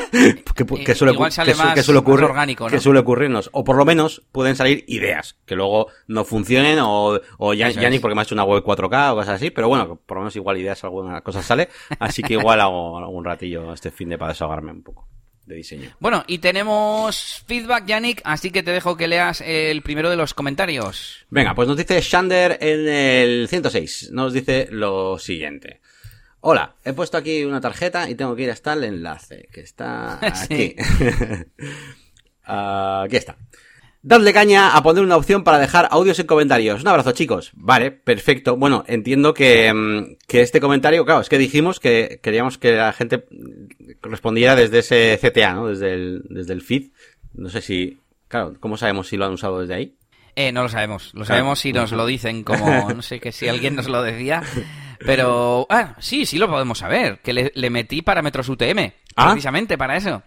[0.56, 2.70] que, que, suele, igual sale más, que suele ocurrir, orgánico, ¿no?
[2.70, 3.50] que suele ocurrirnos.
[3.52, 7.90] O por lo menos pueden salir ideas que luego no funcionen o, o ya, ya
[7.90, 10.22] ni porque me ha hecho una web 4K o cosas así, pero bueno, por lo
[10.22, 11.68] menos igual ideas alguna cosa sale.
[11.98, 15.13] Así que igual hago algún ratillo este fin de para desahogarme un poco
[15.46, 15.90] de diseño.
[16.00, 20.34] Bueno, y tenemos feedback, Yannick, así que te dejo que leas el primero de los
[20.34, 21.26] comentarios.
[21.30, 24.10] Venga, pues nos dice Shander en el 106.
[24.12, 25.80] Nos dice lo siguiente.
[26.40, 30.18] Hola, he puesto aquí una tarjeta y tengo que ir hasta el enlace, que está
[30.42, 30.76] aquí.
[32.44, 33.36] aquí está.
[34.06, 36.82] Dadle caña a poner una opción para dejar audios en comentarios.
[36.82, 37.52] Un abrazo, chicos.
[37.54, 38.54] Vale, perfecto.
[38.54, 42.92] Bueno, entiendo que, mm, que este comentario, claro, es que dijimos que queríamos que la
[42.92, 43.24] gente
[44.02, 45.68] respondiera desde ese CTA, ¿no?
[45.68, 46.90] Desde el, desde el feed.
[47.32, 47.98] No sé si,
[48.28, 49.96] claro, ¿cómo sabemos si lo han usado desde ahí?
[50.36, 51.14] Eh, no lo sabemos.
[51.14, 54.42] Lo sabemos si nos lo dicen como, no sé, que si alguien nos lo decía.
[54.98, 57.20] Pero, ah, sí, sí lo podemos saber.
[57.20, 58.92] Que le, le metí parámetros UTM.
[59.16, 59.30] ¿Ah?
[59.30, 60.22] Precisamente para eso.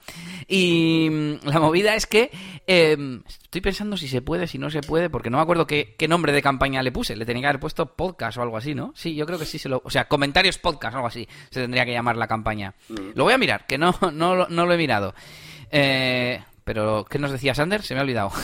[0.48, 2.32] Y mm, la movida es que
[2.68, 5.95] em, estoy pensando si se puede, si no se puede, porque no me acuerdo qué,
[5.98, 7.16] qué, nombre de campaña le puse.
[7.16, 8.93] Le tenía que haber puesto podcast o algo así, ¿no?
[8.95, 9.82] Sí, yo creo que sí se lo.
[9.84, 11.28] O sea, comentarios podcast o algo así.
[11.50, 12.74] Se tendría que llamar la campaña.
[12.88, 13.12] Mm.
[13.16, 15.14] Lo voy a mirar, que no, no, no lo he mirado.
[15.70, 17.82] Eh, pero, ¿qué nos decía Sander?
[17.82, 18.32] Se me ha olvidado.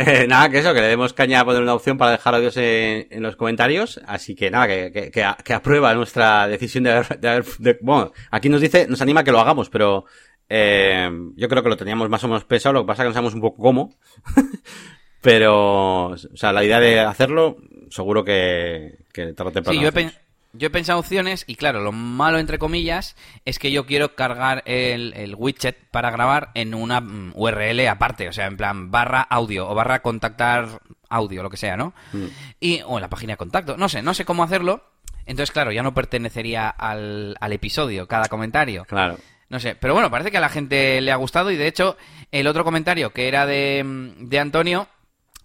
[0.00, 2.56] Eh, nada, que eso, que le demos caña a poner una opción para dejar audios
[2.56, 4.00] en, los comentarios.
[4.06, 7.44] Así que nada, que, que, aprueba nuestra decisión de haber,
[7.80, 10.04] bueno, aquí nos dice, nos anima a que lo hagamos, pero
[10.48, 13.08] eh, yo creo que lo teníamos más o menos pesado, lo que pasa es que
[13.08, 13.94] no sabemos un poco cómo.
[15.20, 17.56] pero, o sea, la idea de hacerlo,
[17.90, 19.78] seguro que, que tarde o temprano.
[19.78, 19.92] Sí, yo
[20.54, 24.62] yo he pensado opciones y claro, lo malo entre comillas es que yo quiero cargar
[24.66, 29.68] el, widget para grabar en una mm, URL aparte, o sea, en plan barra audio
[29.68, 30.80] o barra contactar
[31.10, 31.92] audio, lo que sea, ¿no?
[32.12, 32.26] Mm.
[32.60, 34.82] Y, o en la página de contacto, no sé, no sé cómo hacerlo.
[35.26, 38.86] Entonces, claro, ya no pertenecería al, al episodio, cada comentario.
[38.86, 39.18] Claro.
[39.48, 41.96] No sé, pero bueno, parece que a la gente le ha gustado y de hecho
[42.32, 44.88] el otro comentario que era de, mm, de Antonio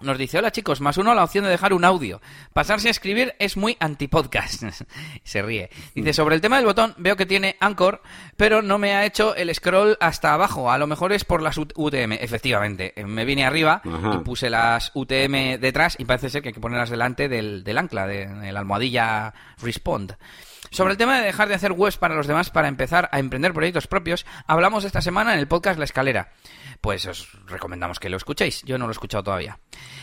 [0.04, 2.22] nos dice, hola chicos, más uno la opción de dejar un audio.
[2.52, 4.64] Pasarse a escribir es muy anti-podcast.
[5.24, 5.70] Se ríe.
[5.96, 6.14] Dice, mm.
[6.14, 8.02] sobre el tema del botón, veo que tiene Anchor,
[8.36, 10.70] pero no me ha hecho el scroll hasta abajo.
[10.70, 12.14] A lo mejor es por las UTM.
[12.20, 16.54] Efectivamente, eh, me vine arriba y puse las UTM detrás y parece ser que hay
[16.54, 20.18] que ponerlas delante del, ancla, de, la almohadilla Respond.
[20.74, 23.54] Sobre el tema de dejar de hacer webs para los demás para empezar a emprender
[23.54, 26.34] proyectos propios, hablamos esta semana en el podcast La Escalera
[26.84, 28.62] pues os recomendamos que lo escuchéis.
[28.64, 29.58] Yo no lo he escuchado todavía.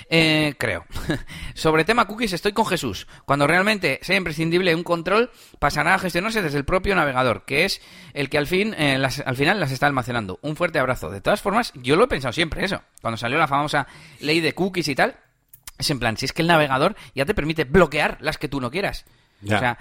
[0.09, 0.87] Eh, creo.
[1.55, 3.07] Sobre tema cookies estoy con Jesús.
[3.27, 7.83] Cuando realmente sea imprescindible un control, pasará a gestionarse desde el propio navegador, que es
[8.14, 10.39] el que al, fin, eh, al final las está almacenando.
[10.41, 11.11] Un fuerte abrazo.
[11.11, 12.83] De todas formas, yo lo he pensado siempre eso.
[13.03, 13.87] Cuando salió la famosa
[14.21, 15.16] ley de cookies y tal,
[15.77, 18.59] es en plan, si es que el navegador ya te permite bloquear las que tú
[18.59, 19.05] no quieras.
[19.45, 19.77] O sea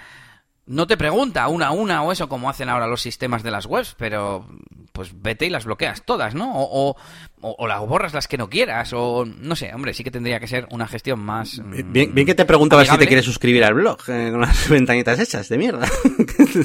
[0.69, 3.65] no te pregunta una a una o eso como hacen ahora los sistemas de las
[3.65, 4.45] webs, pero
[4.91, 6.51] pues vete y las bloqueas todas, ¿no?
[6.53, 6.95] O,
[7.41, 10.47] o, las borras las que no quieras, o no sé, hombre, sí que tendría que
[10.47, 11.59] ser una gestión más...
[11.65, 15.19] Bien, bien que te preguntaba si te quieres suscribir al blog eh, con las ventanitas
[15.19, 15.87] hechas de mierda.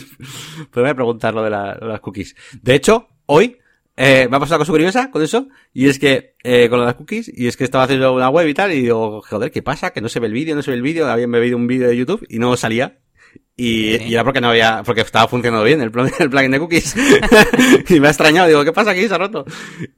[0.75, 2.37] voy a preguntar lo de, las cookies.
[2.61, 3.57] De hecho, hoy
[3.97, 6.97] eh, me ha pasado una cosa curiosa con eso, y es que, eh, con las
[6.97, 9.95] cookies, y es que estaba haciendo una web y tal, y digo, joder, ¿qué pasa?
[9.95, 11.89] Que no se ve el vídeo, no se ve el vídeo, habían bebido un vídeo
[11.89, 12.99] de YouTube y no salía.
[13.57, 16.97] Y, y, era porque no había, porque estaba funcionando bien el, el plugin de cookies.
[17.89, 19.07] y me ha extrañado, digo, ¿qué pasa aquí?
[19.07, 19.45] Se ha roto.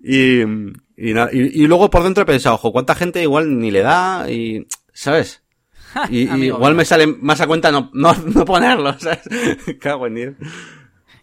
[0.02, 4.30] Y, y, y, luego por dentro he pensado, ojo, ¿cuánta gente igual ni le da?
[4.30, 5.42] Y, ¿sabes?
[6.10, 9.20] Y, igual me sale más a cuenta no, no, no ponerlo, ¿sabes?
[9.80, 10.34] Cago en Dios.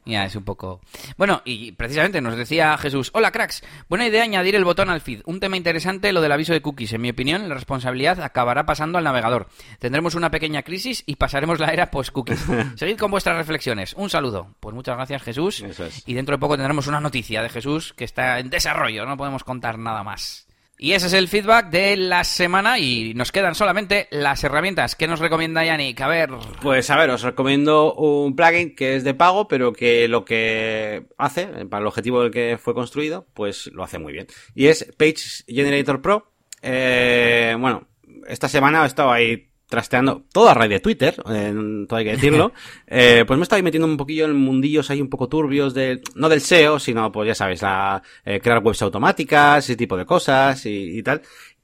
[0.06, 0.82] Ya, es un poco...
[1.18, 5.22] Bueno, y precisamente nos decía Jesús, hola cracks, buena idea añadir el botón al feed.
[5.26, 6.94] Un tema interesante lo del aviso de cookies.
[6.94, 9.48] En mi opinión, la responsabilidad acabará pasando al navegador.
[9.80, 12.46] Tendremos una pequeña crisis y pasaremos la era post-cookies.
[12.76, 13.94] Seguid con vuestras reflexiones.
[13.94, 14.56] Un saludo.
[14.60, 15.64] Pues muchas gracias Jesús.
[16.06, 19.06] Y dentro de poco tendremos una noticia de Jesús que está en desarrollo.
[19.06, 20.48] No podemos contar nada más.
[20.78, 24.96] Y ese es el feedback de la semana y nos quedan solamente las herramientas.
[24.96, 26.02] ¿Qué nos recomienda Yannick?
[26.02, 26.32] A ver.
[26.62, 31.06] Pues a ver, os recomiendo un plugin que es de pago, pero que lo que
[31.18, 34.28] hace, para el objetivo del que fue construido, pues lo hace muy bien.
[34.56, 36.34] Y es Page Generator Pro.
[36.62, 37.88] Eh, bueno,
[38.28, 42.54] esta semana he estado ahí trasteando, todo a raíz de Twitter, todo hay que decirlo,
[42.88, 46.30] eh, pues me estoy metiendo un poquillo en mundillos ahí un poco turbios de, no
[46.30, 50.64] del SEO, sino pues ya sabes, la, eh, crear webs automáticas, ese tipo de cosas
[50.68, 51.24] y, tal.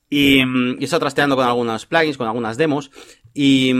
[0.09, 2.89] Y, y, he estado trasteando con algunos plugins, con algunas demos,
[3.31, 3.71] y,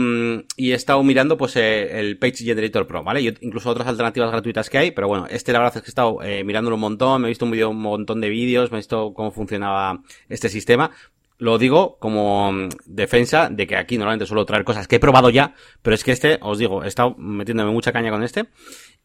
[0.56, 3.20] y he estado mirando pues eh, el Page Generator Pro, ¿vale?
[3.20, 5.90] Y incluso otras alternativas gratuitas que hay, pero bueno, este la verdad es que he
[5.90, 8.76] estado eh, mirándolo un montón, me he visto un, video, un montón de vídeos, me
[8.76, 10.92] he visto cómo funcionaba este sistema,
[11.40, 15.30] lo digo como mm, defensa de que aquí normalmente suelo traer cosas que he probado
[15.30, 18.46] ya, pero es que este, os digo, he estado metiéndome mucha caña con este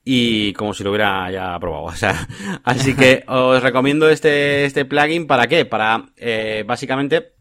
[0.03, 1.85] y como si lo hubiera ya probado.
[1.95, 2.27] O sea,
[2.63, 5.65] así que os recomiendo este, este plugin para qué?
[5.65, 7.33] Para eh, básicamente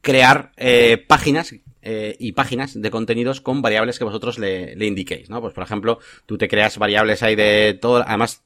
[0.00, 1.52] crear eh, páginas
[1.88, 5.40] eh, y páginas de contenidos con variables que vosotros le, le, indiquéis, ¿no?
[5.40, 8.42] Pues por ejemplo, tú te creas variables ahí de todo, además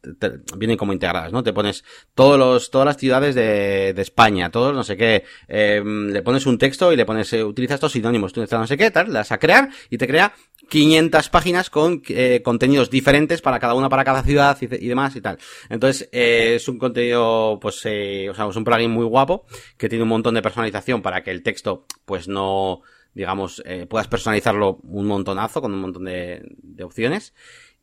[0.58, 1.42] vienen como integradas, ¿no?
[1.42, 1.82] Te pones
[2.14, 6.44] todos los, todas las ciudades de, de España, todos no sé qué, eh, le pones
[6.44, 9.32] un texto y le pones, eh, utiliza estos sinónimos, tú no sé qué, tal, las
[9.32, 10.34] a crear y te crea
[10.70, 15.16] 500 páginas con eh, contenidos diferentes para cada una, para cada ciudad y, y demás
[15.16, 15.38] y tal.
[15.68, 19.44] Entonces, eh, es un contenido, pues, eh, o sea, es un plugin muy guapo
[19.76, 22.82] que tiene un montón de personalización para que el texto, pues, no,
[23.14, 27.34] digamos, eh, puedas personalizarlo un montonazo con un montón de, de opciones.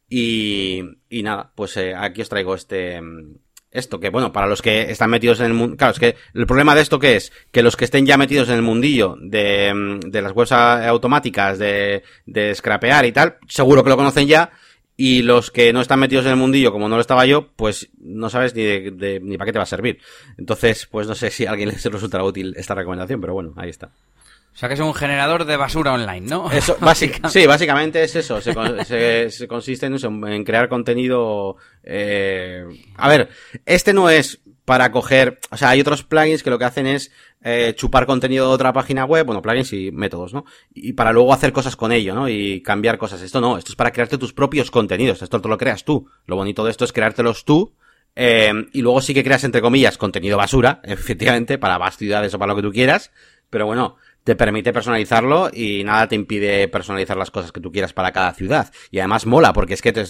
[0.09, 3.01] Y, nada, pues eh, aquí os traigo este,
[3.71, 6.47] esto, que bueno, para los que están metidos en el mundo, claro, es que el
[6.47, 9.99] problema de esto que es, que los que estén ya metidos en el mundillo de,
[10.05, 14.51] de las webs automáticas, de, de scrapear y tal, seguro que lo conocen ya,
[14.99, 17.89] y los que no están metidos en el mundillo, como no lo estaba yo, pues
[17.99, 19.99] no sabes ni de, ni para qué te va a servir.
[20.37, 23.69] Entonces, pues no sé si a alguien les resultará útil esta recomendación, pero bueno, ahí
[23.69, 23.91] está.
[24.57, 26.51] O sea que es un generador de basura online, ¿no?
[26.51, 26.79] Eso,
[27.29, 28.41] sí, básicamente es eso.
[28.41, 31.57] Se, consiste en, crear contenido.
[31.83, 32.65] Eh...
[32.95, 33.29] A ver,
[33.67, 37.11] este no es para coger, o sea, hay otros plugins que lo que hacen es
[37.43, 40.43] eh, chupar contenido de otra página web, bueno, plugins y métodos, ¿no?
[40.73, 42.27] Y para luego hacer cosas con ello, ¿no?
[42.27, 43.21] Y cambiar cosas.
[43.21, 46.09] Esto no, esto es para crearte tus propios contenidos, esto te lo creas tú.
[46.25, 47.75] Lo bonito de esto es creártelos tú,
[48.15, 52.39] eh, y luego sí que creas, entre comillas, contenido basura, efectivamente, para más ciudades o
[52.39, 53.11] para lo que tú quieras,
[53.51, 53.97] pero bueno,
[54.27, 58.33] te permite personalizarlo y nada te impide personalizar las cosas que tú quieras para cada
[58.33, 58.73] ciudad.
[58.91, 60.01] Y además mola, porque es que te,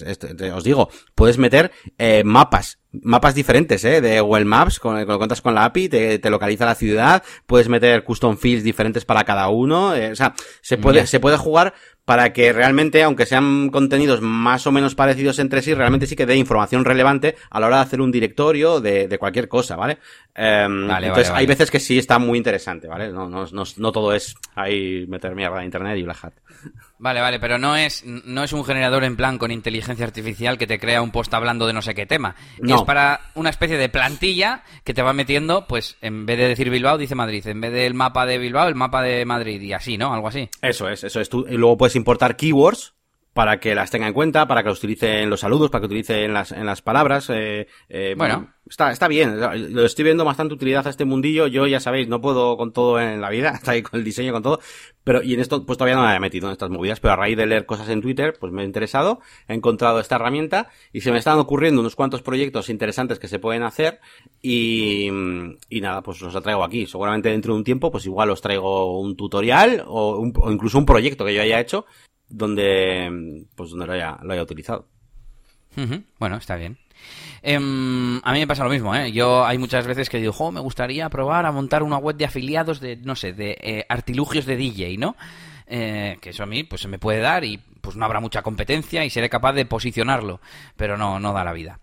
[0.52, 4.02] os digo, puedes meter eh, mapas, mapas diferentes, ¿eh?
[4.02, 7.70] De Google Maps, con, lo cuentas con la API, te, te, localiza la ciudad, puedes
[7.70, 11.76] meter custom fields diferentes para cada uno, eh, o sea, se puede, se puede jugar
[12.08, 16.26] para que realmente, aunque sean contenidos más o menos parecidos entre sí, realmente sí que
[16.26, 19.98] dé información relevante a la hora de hacer un directorio de, de cualquier cosa, ¿vale?
[20.34, 23.12] Em, entonces, hay veces que sí está muy interesante, ¿vale?
[23.12, 26.34] No, no, no, no todo es ahí meter mierda en internet y Black Hat.
[27.00, 30.66] Vale, vale, pero no es, no es un generador en plan con inteligencia artificial que
[30.66, 32.36] te crea un post hablando de no sé qué tema.
[32.64, 36.72] Es para una especie de plantilla que te va metiendo, pues, en vez de decir
[36.72, 37.46] Bilbao, dice Madrid.
[37.48, 39.62] En vez del mapa de Bilbao, el mapa de Madrid.
[39.62, 40.12] Y así, ¿no?
[40.12, 40.50] Algo así.
[40.62, 41.30] Eso es, eso es.
[41.30, 42.94] Tú, y luego puedes importar keywords
[43.38, 45.86] para que las tenga en cuenta, para que los utilice en los saludos, para que
[45.86, 47.30] utilice en las, en las palabras.
[47.30, 49.40] Eh, eh, bueno, está, está bien.
[49.76, 51.46] Lo estoy viendo bastante utilidad a este mundillo.
[51.46, 54.34] Yo ya sabéis, no puedo con todo en la vida, está ahí con el diseño,
[54.34, 54.60] con todo.
[55.04, 57.16] Pero, y en esto, pues todavía no me había metido en estas movidas, pero a
[57.16, 61.02] raíz de leer cosas en Twitter, pues me he interesado, he encontrado esta herramienta y
[61.02, 64.00] se me están ocurriendo unos cuantos proyectos interesantes que se pueden hacer
[64.42, 65.12] y,
[65.70, 66.88] y nada, pues los traigo aquí.
[66.88, 70.88] Seguramente dentro de un tiempo, pues igual os traigo un tutorial o, o incluso un
[70.88, 71.86] proyecto que yo haya hecho
[72.30, 74.88] donde pues donde lo haya, lo haya utilizado.
[76.20, 76.78] Bueno, está bien.
[77.44, 79.12] Em, a mí me pasa lo mismo, ¿eh?
[79.12, 82.80] Yo hay muchas veces que digo, me gustaría probar a montar una web de afiliados
[82.80, 85.16] de, no sé, de eh, artilugios de DJ, ¿no?
[85.68, 88.42] Eh, que eso a mí pues se me puede dar y pues no habrá mucha
[88.42, 90.42] competencia y seré capaz de posicionarlo,
[90.76, 91.80] pero no, no da la vida.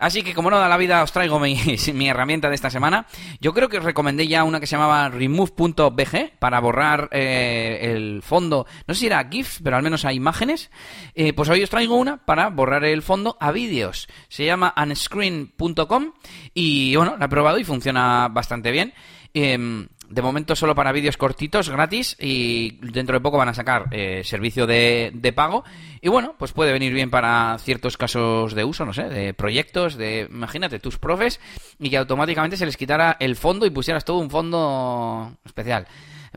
[0.00, 1.56] Así que como no da la vida, os traigo mi,
[1.94, 3.06] mi herramienta de esta semana.
[3.40, 8.20] Yo creo que os recomendé ya una que se llamaba remove.bg para borrar eh, el
[8.24, 10.72] fondo, no sé si era GIF, pero al menos a imágenes.
[11.14, 14.08] Eh, pues hoy os traigo una para borrar el fondo a vídeos.
[14.26, 16.14] Se llama unscreen.com
[16.52, 18.92] y bueno, la he probado y funciona bastante bien.
[19.36, 23.86] Em, de momento solo para vídeos cortitos, gratis, y dentro de poco van a sacar
[23.90, 25.64] eh, servicio de, de, pago.
[26.00, 29.96] Y bueno, pues puede venir bien para ciertos casos de uso, no sé, de proyectos,
[29.96, 31.40] de, imagínate, tus profes,
[31.80, 35.88] y que automáticamente se les quitara el fondo y pusieras todo un fondo especial.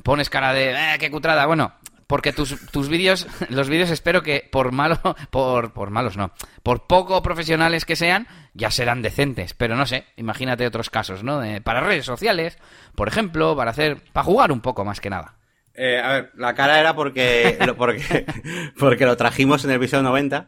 [0.02, 1.46] Pones cara de, eh, qué cutrada.
[1.46, 1.74] Bueno,
[2.08, 5.00] porque tus, tus vídeos, los vídeos espero que por malo,
[5.30, 6.32] por, por malos no,
[6.64, 11.42] por poco profesionales que sean, ya serán decentes, pero no sé, imagínate otros casos, ¿no?
[11.64, 12.58] para redes sociales,
[12.96, 15.36] por ejemplo, para hacer, para jugar un poco más que nada.
[15.80, 18.26] Eh, a ver, la cara era porque, porque,
[18.80, 20.48] porque lo trajimos en el episodio 90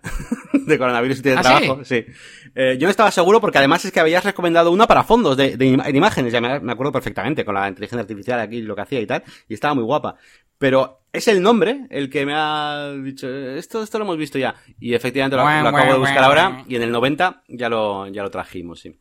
[0.53, 1.85] de coronavirus y de ¿Ah, trabajo.
[1.85, 2.03] Sí.
[2.55, 5.55] Eh, yo no estaba seguro porque además es que habías recomendado una para fondos de,
[5.55, 9.01] de, imágenes, ya me, me, acuerdo perfectamente con la inteligencia artificial aquí lo que hacía
[9.01, 10.15] y tal, y estaba muy guapa.
[10.59, 14.55] Pero es el nombre el que me ha dicho, esto, esto lo hemos visto ya.
[14.79, 18.29] Y efectivamente lo, acabo de buscar ahora y en el 90 ya lo, ya lo
[18.29, 18.95] trajimos, sí.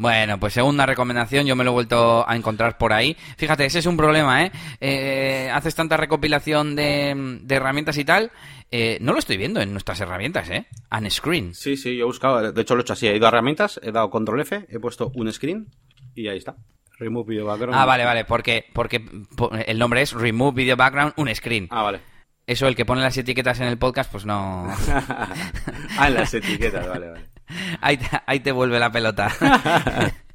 [0.00, 3.14] Bueno, pues segunda recomendación, yo me lo he vuelto a encontrar por ahí.
[3.36, 4.52] Fíjate, ese es un problema, ¿eh?
[4.80, 8.32] eh haces tanta recopilación de, herramientas y tal,
[8.70, 10.64] eh, no lo estoy viendo en nuestras herramientas, ¿eh?
[10.90, 11.54] Unscreen.
[11.54, 13.78] Sí, sí, yo he buscado, de hecho lo he hecho así, he ido a herramientas,
[13.82, 15.66] he dado control F, he puesto un screen
[16.14, 16.56] y ahí está.
[17.00, 17.74] Remove Video Background.
[17.74, 19.02] Ah, vale, vale, porque, porque
[19.66, 21.66] el nombre es Remove Video Background, un screen.
[21.70, 22.00] Ah, vale.
[22.46, 24.66] Eso, el que pone las etiquetas en el podcast, pues no.
[25.98, 27.24] ah, en las etiquetas, vale, vale.
[27.80, 29.28] Ahí te, ahí te vuelve la pelota.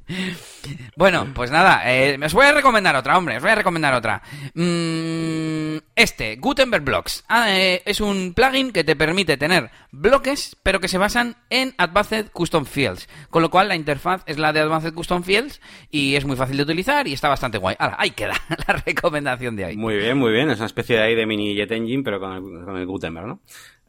[0.96, 4.22] Bueno, pues nada, eh, os voy a recomendar otra, hombre, os voy a recomendar otra.
[4.54, 7.24] Mm, este, Gutenberg Blocks.
[7.28, 11.74] Ah, eh, es un plugin que te permite tener bloques, pero que se basan en
[11.78, 13.08] Advanced Custom Fields.
[13.30, 16.56] Con lo cual la interfaz es la de Advanced Custom Fields y es muy fácil
[16.56, 17.76] de utilizar y está bastante guay.
[17.78, 18.34] Ahora, ahí queda
[18.68, 19.76] la recomendación de hoy.
[19.76, 20.50] Muy bien, muy bien.
[20.50, 23.40] Es una especie de ahí de mini Jet Engine, pero con el, Gutenberg, ¿no?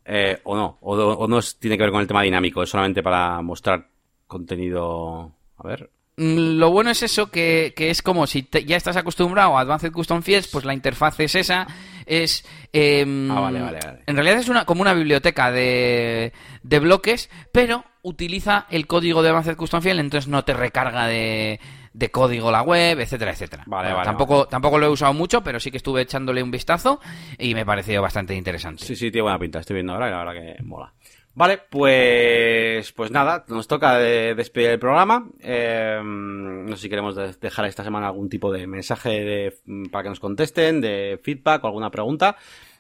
[0.03, 3.03] Eh, o no, o, o no tiene que ver con el tema dinámico, es solamente
[3.03, 3.87] para mostrar
[4.25, 5.33] contenido...
[5.57, 9.61] A ver, lo bueno es eso, que, que es como si ya estás acostumbrado a
[9.61, 11.67] Advanced Custom Fields, pues la interfaz es esa.
[12.07, 12.43] Es.
[12.73, 17.85] Em, ah, vale, vale, En realidad es una, como una biblioteca de, de bloques, pero
[18.01, 21.59] utiliza el código de Advanced Custom Fields, entonces no te recarga de,
[21.93, 23.63] de código la web, etcétera, etcétera.
[23.67, 26.99] Vale, vale, tampoco, tampoco lo he usado mucho, pero sí que estuve echándole un vistazo
[27.37, 28.85] y me pareció bastante interesante.
[28.85, 30.93] Sí, sí, tiene buena pinta, estoy viendo ahora y la verdad que mola.
[31.37, 35.29] Vale, pues, pues nada, nos toca despedir el programa.
[35.39, 39.53] Eh, no sé si queremos dejar esta semana algún tipo de mensaje
[39.91, 42.37] para que nos contesten, de feedback o alguna pregunta.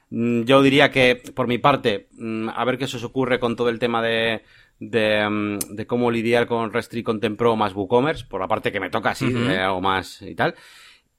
[0.09, 3.55] Mm, yo diría que, por mi parte, mm, a ver qué se os ocurre con
[3.55, 4.41] todo el tema de,
[4.79, 8.79] de, mm, de, cómo lidiar con Restri con Tempro más WooCommerce, por la parte que
[8.79, 10.55] me toca así, de algo más y tal.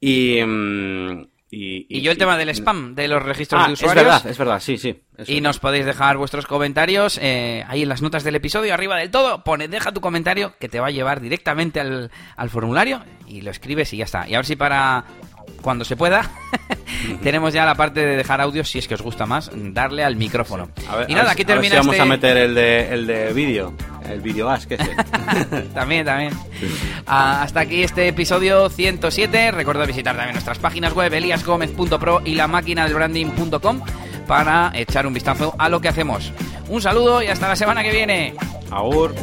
[0.00, 0.40] Y,
[1.50, 4.02] y, yo el tema del spam de los registros ah, de usuarios.
[4.02, 5.02] Es verdad, es verdad, sí, sí.
[5.26, 9.10] Y nos podéis dejar vuestros comentarios eh, ahí en las notas del episodio, arriba del
[9.10, 9.42] todo.
[9.44, 13.50] Pone, deja tu comentario que te va a llevar directamente al, al formulario y lo
[13.50, 14.28] escribes y ya está.
[14.28, 15.04] Y a ver si para
[15.62, 16.30] cuando se pueda,
[17.22, 20.16] tenemos ya la parte de dejar audio, si es que os gusta más, darle al
[20.16, 20.68] micrófono.
[21.08, 21.76] y nada, aquí termina.
[21.76, 23.72] vamos a este- meter el de, el de vídeo,
[24.08, 24.80] el vídeo as, que es
[25.74, 26.32] También, también.
[27.06, 29.50] Ah, hasta aquí este episodio 107.
[29.50, 33.80] Recuerda visitar también nuestras páginas web, eliasgomez.pro y la máquina del branding.com
[34.26, 36.32] para echar un vistazo a lo que hacemos.
[36.68, 38.34] Un saludo y hasta la semana que viene.
[38.70, 39.14] Agur.